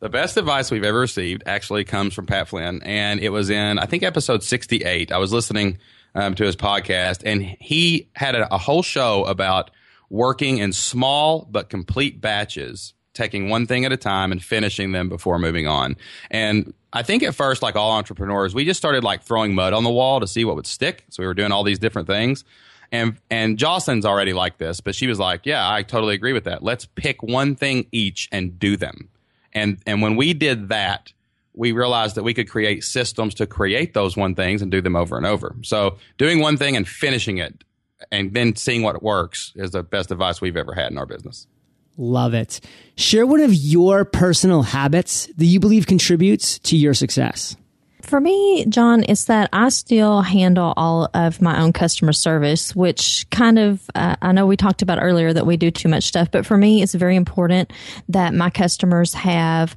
[0.00, 3.78] The best advice we've ever received actually comes from Pat Flynn, and it was in
[3.78, 5.12] I think episode sixty-eight.
[5.12, 5.76] I was listening
[6.14, 9.70] um, to his podcast, and he had a, a whole show about
[10.08, 15.10] working in small but complete batches, taking one thing at a time and finishing them
[15.10, 15.98] before moving on.
[16.30, 19.84] And I think at first, like all entrepreneurs, we just started like throwing mud on
[19.84, 21.04] the wall to see what would stick.
[21.10, 22.42] So we were doing all these different things.
[22.90, 26.44] And and Jocelyn's already like this, but she was like, "Yeah, I totally agree with
[26.44, 26.62] that.
[26.62, 29.09] Let's pick one thing each and do them."
[29.52, 31.12] And and when we did that,
[31.54, 34.96] we realized that we could create systems to create those one things and do them
[34.96, 35.54] over and over.
[35.62, 37.64] So doing one thing and finishing it
[38.10, 41.46] and then seeing what works is the best advice we've ever had in our business.
[41.96, 42.60] Love it.
[42.96, 47.56] Share one of your personal habits that you believe contributes to your success.
[48.10, 53.24] For me, John, it's that I still handle all of my own customer service, which
[53.30, 56.28] kind of, uh, I know we talked about earlier that we do too much stuff,
[56.32, 57.72] but for me, it's very important
[58.08, 59.76] that my customers have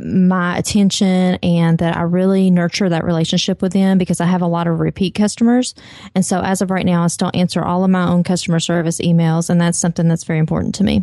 [0.00, 4.46] my attention and that I really nurture that relationship with them because I have a
[4.46, 5.74] lot of repeat customers.
[6.14, 9.00] And so as of right now, I still answer all of my own customer service
[9.00, 9.50] emails.
[9.50, 11.02] And that's something that's very important to me.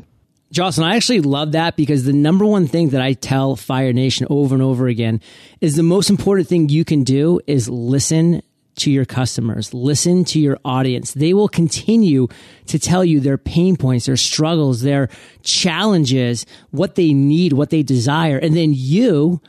[0.51, 4.27] Jocelyn, I actually love that because the number one thing that I tell Fire Nation
[4.29, 5.21] over and over again
[5.61, 8.41] is the most important thing you can do is listen
[8.75, 9.73] to your customers.
[9.73, 11.13] Listen to your audience.
[11.13, 12.27] They will continue
[12.67, 15.09] to tell you their pain points, their struggles, their
[15.43, 18.37] challenges, what they need, what they desire.
[18.37, 19.41] And then you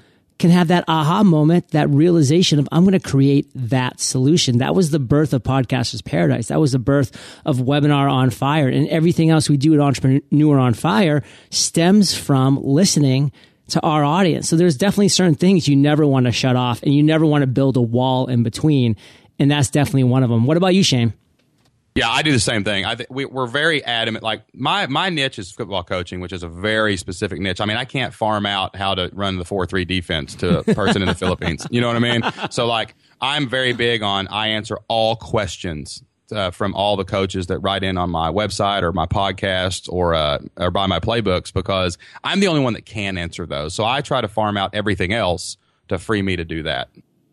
[0.43, 4.59] can have that aha moment, that realization of I'm going to create that solution.
[4.59, 6.49] That was the birth of Podcasters Paradise.
[6.49, 7.13] That was the birth
[7.47, 12.61] of Webinar on Fire and everything else we do at Entrepreneur on Fire stems from
[12.61, 13.31] listening
[13.69, 14.49] to our audience.
[14.49, 17.43] So there's definitely certain things you never want to shut off and you never want
[17.43, 18.97] to build a wall in between.
[19.39, 20.45] And that's definitely one of them.
[20.45, 21.13] What about you, Shane?
[21.95, 22.87] Yeah, I do the same thing.
[22.87, 24.23] I th- we, are very adamant.
[24.23, 27.61] Like my my niche is football coaching, which is a very specific niche.
[27.61, 30.63] I mean, I can't farm out how to run the four three defense to a
[30.75, 31.67] person in the Philippines.
[31.71, 32.23] You know what I mean?
[32.51, 37.49] So like, I'm very big on I answer all questions uh, from all the coaches
[37.49, 41.53] that write in on my website or my podcast or uh, or buy my playbooks
[41.53, 43.75] because I'm the only one that can answer those.
[43.75, 46.89] So I try to farm out everything else to free me to do that.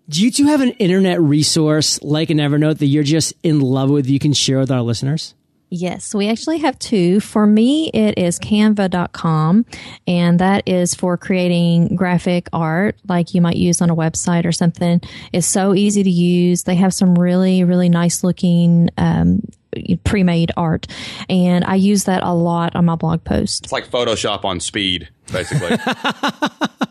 [0.10, 3.91] Do you two have an internet resource like an Evernote that you're just in love
[3.91, 5.36] with you can share with our listeners?
[5.70, 7.20] Yes, we actually have two.
[7.20, 9.68] For me, it is canva.com,
[10.07, 14.51] and that is for creating graphic art like you might use on a website or
[14.51, 14.99] something.
[15.32, 16.64] It's so easy to use.
[16.64, 19.43] They have some really, really nice looking um,
[20.03, 20.88] pre-made art
[21.30, 25.07] and i use that a lot on my blog post it's like photoshop on speed
[25.32, 25.78] basically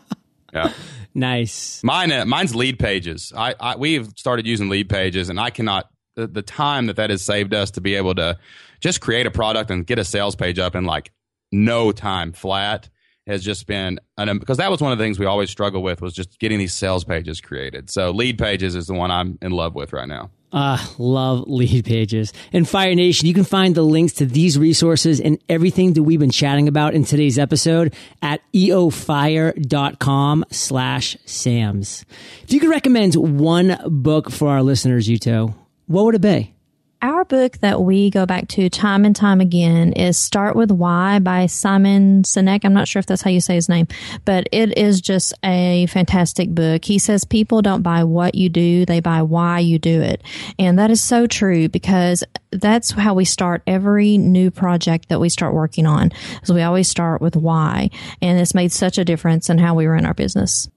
[0.53, 0.71] yeah
[1.13, 1.83] Nice.
[1.83, 3.33] Mine, uh, mine's Leadpages.
[3.35, 7.09] I, I we've started using lead pages, and I cannot the, the time that that
[7.09, 8.37] has saved us to be able to
[8.79, 11.11] just create a product and get a sales page up in like
[11.51, 12.89] no time flat
[13.29, 16.13] has just been because that was one of the things we always struggle with was
[16.13, 17.89] just getting these sales pages created.
[17.89, 20.31] So lead pages is the one I'm in love with right now.
[20.51, 22.33] Uh, love lead pages.
[22.51, 26.19] And Fire Nation, you can find the links to these resources and everything that we've
[26.19, 32.03] been chatting about in today's episode at eofire.com slash Sams.
[32.43, 35.53] If you could recommend one book for our listeners, Yuto,
[35.85, 36.55] what would it be?
[37.01, 41.19] Our book that we go back to time and time again is Start with Why
[41.19, 42.65] by Simon Sinek.
[42.65, 43.87] I'm not sure if that's how you say his name,
[44.25, 46.83] but it is just a fantastic book.
[46.83, 50.21] He says people don't buy what you do, they buy why you do it.
[50.57, 52.21] And that is so true because
[52.51, 56.11] that's how we start every new project that we start working on.
[56.43, 57.91] So we always start with why.
[58.21, 60.67] And it's made such a difference in how we run our business.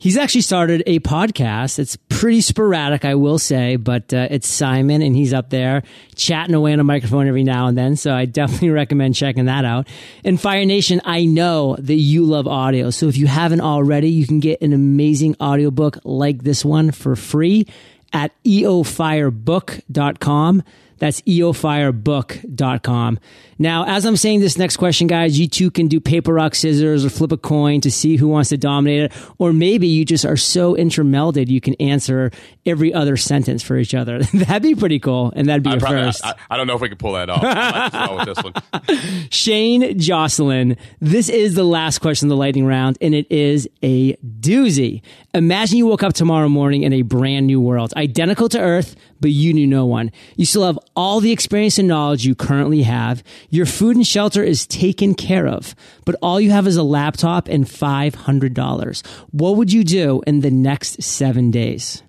[0.00, 1.78] He's actually started a podcast.
[1.78, 5.82] It's pretty sporadic, I will say, but uh, it's Simon and he's up there
[6.14, 7.96] chatting away on a microphone every now and then.
[7.96, 9.86] So I definitely recommend checking that out.
[10.24, 12.88] And Fire Nation, I know that you love audio.
[12.88, 17.14] So if you haven't already, you can get an amazing audiobook like this one for
[17.14, 17.66] free
[18.14, 20.62] at eofirebook.com.
[21.00, 23.18] That's eofirebook.com.
[23.58, 27.04] Now, as I'm saying this next question, guys, you two can do paper, rock, scissors
[27.04, 29.12] or flip a coin to see who wants to dominate it.
[29.36, 32.30] Or maybe you just are so intermelded you can answer
[32.64, 34.22] every other sentence for each other.
[34.34, 35.32] that'd be pretty cool.
[35.36, 36.24] And that'd be I a probably, first.
[36.24, 37.42] I, I, don't know if we can pull that off.
[37.42, 39.28] I with this one.
[39.30, 44.16] Shane Jocelyn, this is the last question of the lightning round, and it is a
[44.16, 45.02] doozy.
[45.34, 49.30] Imagine you woke up tomorrow morning in a brand new world, identical to Earth, but
[49.30, 50.10] you knew no one.
[50.36, 53.22] You still have all the experience and knowledge you currently have.
[53.48, 55.74] Your food and shelter is taken care of,
[56.04, 59.06] but all you have is a laptop and $500.
[59.30, 62.02] What would you do in the next seven days?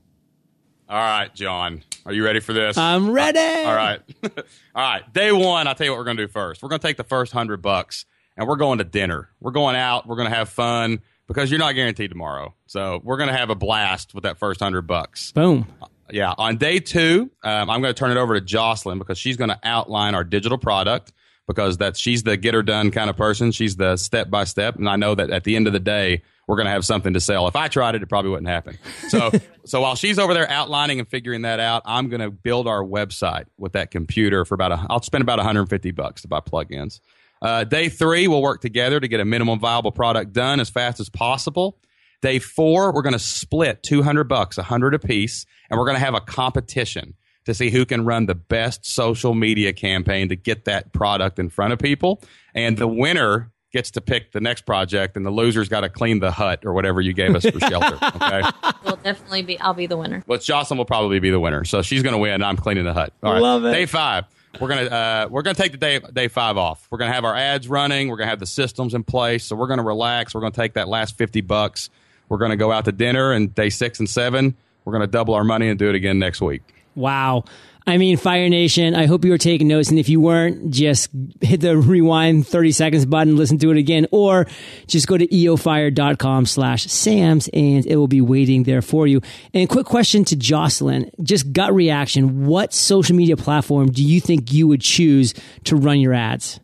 [0.89, 1.83] All right, John.
[2.05, 2.77] Are you ready for this?
[2.77, 3.65] I'm ready.
[3.65, 4.01] All right.
[4.23, 4.31] all
[4.75, 5.13] right.
[5.13, 6.63] Day one, I'll tell you what we're going to do first.
[6.63, 8.05] We're going to take the first hundred bucks
[8.35, 9.29] and we're going to dinner.
[9.39, 10.07] We're going out.
[10.07, 12.55] We're going to have fun because you're not guaranteed tomorrow.
[12.65, 15.31] So we're going to have a blast with that first hundred bucks.
[15.31, 15.67] Boom.
[16.11, 16.33] Yeah.
[16.37, 19.49] On day two, um, I'm going to turn it over to Jocelyn because she's going
[19.49, 21.13] to outline our digital product
[21.47, 23.51] because that's she's the get her done kind of person.
[23.51, 26.21] She's the step by step, and I know that at the end of the day,
[26.47, 27.47] we're going to have something to sell.
[27.47, 28.77] If I tried it, it probably wouldn't happen.
[29.09, 29.31] So,
[29.65, 32.83] so while she's over there outlining and figuring that out, I'm going to build our
[32.83, 36.99] website with that computer for about a, I'll spend about 150 bucks to buy plugins.
[37.41, 40.99] Uh, day three, we'll work together to get a minimum viable product done as fast
[40.99, 41.77] as possible.
[42.21, 46.03] Day four, we're going to split 200 bucks, 100 a piece, and we're going to
[46.03, 47.15] have a competition
[47.45, 51.49] to see who can run the best social media campaign to get that product in
[51.49, 52.21] front of people.
[52.53, 56.19] And the winner gets to pick the next project, and the loser's got to clean
[56.19, 57.97] the hut or whatever you gave us for shelter.
[58.03, 58.41] Okay.
[58.83, 59.59] We'll definitely be.
[59.59, 60.23] I'll be the winner.
[60.27, 62.43] Well, Jocelyn will probably be the winner, so she's going to win.
[62.43, 63.13] I'm cleaning the hut.
[63.23, 63.41] All right.
[63.41, 63.71] Love it.
[63.71, 64.25] Day five.
[64.59, 66.85] We're gonna uh, we're gonna take the day day five off.
[66.91, 68.09] We're gonna have our ads running.
[68.09, 69.45] We're gonna have the systems in place.
[69.45, 70.35] So we're gonna relax.
[70.35, 71.89] We're gonna take that last fifty bucks
[72.31, 74.55] we're going to go out to dinner, and day six and seven,
[74.85, 76.61] we're going to double our money and do it again next week.
[76.95, 77.43] Wow.
[77.85, 79.89] I mean, Fire Nation, I hope you were taking notes.
[79.89, 81.09] And if you weren't, just
[81.41, 84.47] hit the rewind 30 seconds button, listen to it again, or
[84.87, 89.19] just go to eofire.com slash SAMS and it will be waiting there for you.
[89.53, 92.45] And quick question to Jocelyn, just gut reaction.
[92.45, 95.33] What social media platform do you think you would choose
[95.65, 96.60] to run your ads?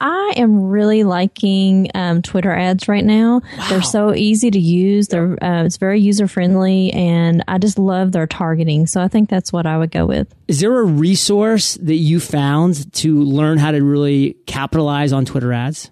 [0.00, 3.40] I am really liking um, Twitter ads right now.
[3.58, 3.68] Wow.
[3.68, 5.08] They're so easy to use.
[5.08, 8.86] They're uh, it's very user friendly, and I just love their targeting.
[8.86, 10.32] So I think that's what I would go with.
[10.46, 15.52] Is there a resource that you found to learn how to really capitalize on Twitter
[15.52, 15.90] ads?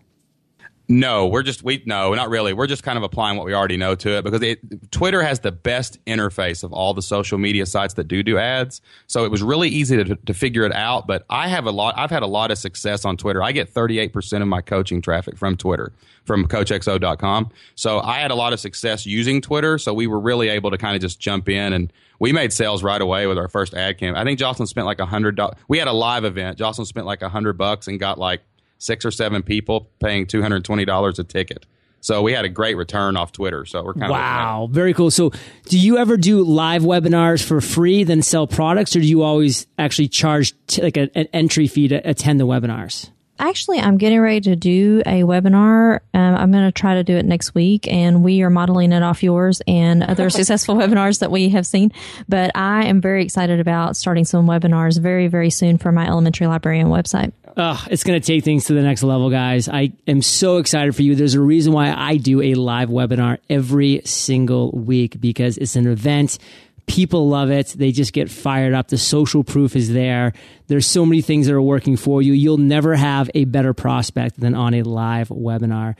[0.89, 2.53] No, we're just we no, not really.
[2.53, 5.41] We're just kind of applying what we already know to it because it, Twitter has
[5.41, 8.81] the best interface of all the social media sites that do do ads.
[9.09, 11.09] So it was really easy to, to figure it out.
[11.09, 11.95] But I have a lot.
[11.99, 13.43] I've had a lot of success on Twitter.
[13.43, 15.93] I get 38 percent of my coaching traffic from Twitter,
[16.25, 17.51] from CoachXO.com.
[17.75, 19.79] So I had a lot of success using Twitter.
[19.79, 22.83] So we were really able to kind of just jump in and we made sales
[22.83, 24.21] right away with our first ad campaign.
[24.21, 25.41] I think Jocelyn spent like a hundred.
[25.67, 26.59] We had a live event.
[26.59, 28.43] Jocelyn spent like a hundred bucks and got like
[28.79, 31.67] six or seven people paying two hundred twenty dollars a ticket.
[32.01, 33.65] So we had a great return off Twitter.
[33.65, 35.11] So we're kind wow, of wow, very cool.
[35.11, 35.33] So
[35.65, 39.67] do you ever do live webinars for free, then sell products, or do you always
[39.77, 43.11] actually charge t- like a, an entry fee to attend the webinars?
[43.39, 45.99] Actually, I'm getting ready to do a webinar.
[46.15, 49.03] Um, I'm going to try to do it next week, and we are modeling it
[49.03, 51.93] off yours and other successful webinars that we have seen.
[52.29, 56.47] But I am very excited about starting some webinars very, very soon for my elementary
[56.47, 57.33] librarian website.
[57.57, 59.69] It's going to take things to the next level, guys.
[59.69, 61.15] I am so excited for you.
[61.15, 65.87] There's a reason why I do a live webinar every single week because it's an
[65.87, 66.39] event.
[66.87, 67.69] People love it.
[67.69, 68.89] They just get fired up.
[68.89, 70.35] The social proof is there.
[70.69, 72.33] There's so many things that are working for you.
[72.33, 75.97] You'll never have a better prospect than on a live webinar.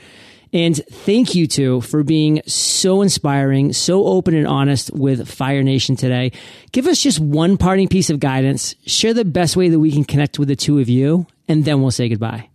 [0.53, 5.97] And thank you too for being so inspiring, so open and honest with Fire Nation
[5.97, 6.33] today.
[6.71, 8.75] Give us just one parting piece of guidance.
[8.87, 11.83] Share the best way that we can connect with the two of you, and then
[11.83, 12.49] we'll say goodbye.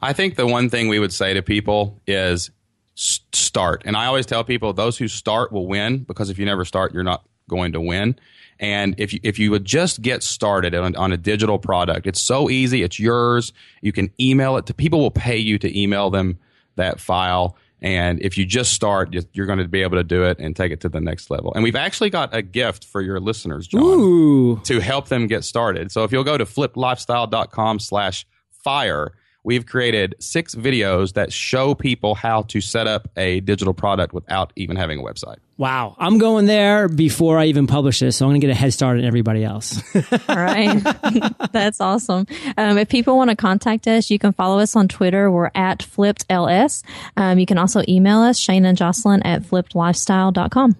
[0.00, 2.50] I think the one thing we would say to people is
[2.94, 3.82] start.
[3.86, 6.92] And I always tell people those who start will win because if you never start,
[6.92, 8.16] you're not going to win.
[8.60, 12.20] And if you, if you would just get started on, on, a digital product, it's
[12.20, 12.82] so easy.
[12.82, 13.52] It's yours.
[13.82, 16.38] You can email it to people will pay you to email them
[16.76, 17.56] that file.
[17.80, 20.72] And if you just start, you're going to be able to do it and take
[20.72, 21.52] it to the next level.
[21.52, 24.60] And we've actually got a gift for your listeners, John, Ooh.
[24.64, 25.90] to help them get started.
[25.90, 28.24] So if you'll go to flippedlifestyle.com slash
[28.64, 29.12] fire,
[29.44, 34.52] we've created six videos that show people how to set up a digital product without
[34.56, 35.36] even having a website.
[35.56, 35.94] Wow.
[35.98, 38.72] I'm going there before I even publish this, so I'm going to get a head
[38.72, 39.80] start on everybody else.
[40.28, 40.82] All right.
[41.52, 42.26] That's awesome.
[42.56, 45.30] Um, if people want to contact us, you can follow us on Twitter.
[45.30, 46.82] We're at flippedls.
[47.16, 50.76] Um, you can also email us, Shane and Jocelyn at flippedlifestyle.com.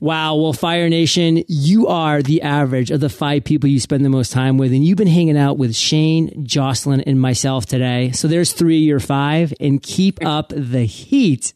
[0.00, 0.36] Wow.
[0.36, 4.32] Well, Fire Nation, you are the average of the five people you spend the most
[4.32, 4.72] time with.
[4.72, 8.12] And you've been hanging out with Shane, Jocelyn, and myself today.
[8.12, 11.52] So there's three of your five and keep up the heat.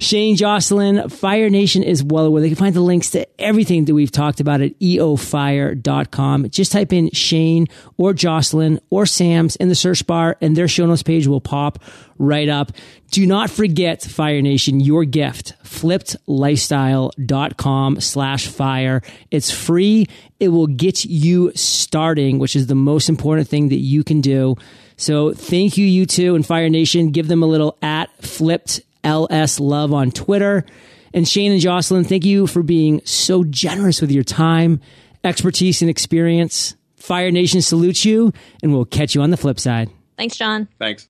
[0.00, 2.42] Shane, Jocelyn, Fire Nation is well aware.
[2.42, 6.50] They can find the links to everything that we've talked about at eofire.com.
[6.50, 7.66] Just type in Shane
[7.96, 11.78] or Jocelyn or Sams in the search bar and their show notes page will pop
[12.18, 12.72] right up.
[13.10, 19.02] Do not forget, Fire Nation, your gift, flippedlifestyle.com slash fire.
[19.30, 20.06] It's free.
[20.38, 24.56] It will get you starting, which is the most important thing that you can do.
[24.96, 27.12] So thank you, you two, and Fire Nation.
[27.12, 30.66] Give them a little at flipped LS love on Twitter.
[31.14, 34.80] And Shane and Jocelyn, thank you for being so generous with your time,
[35.24, 36.74] expertise, and experience.
[36.96, 39.90] Fire Nation salutes you, and we'll catch you on the flip side.
[40.16, 40.68] Thanks, John.
[40.78, 41.08] Thanks.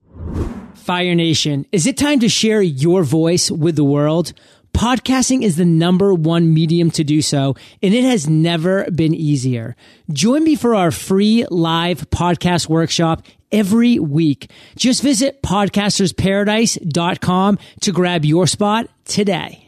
[0.79, 4.33] Fire Nation, is it time to share your voice with the world?
[4.73, 9.77] Podcasting is the number one medium to do so, and it has never been easier.
[10.13, 14.51] Join me for our free live podcast workshop every week.
[14.77, 19.68] Just visit podcastersparadise.com to grab your spot today.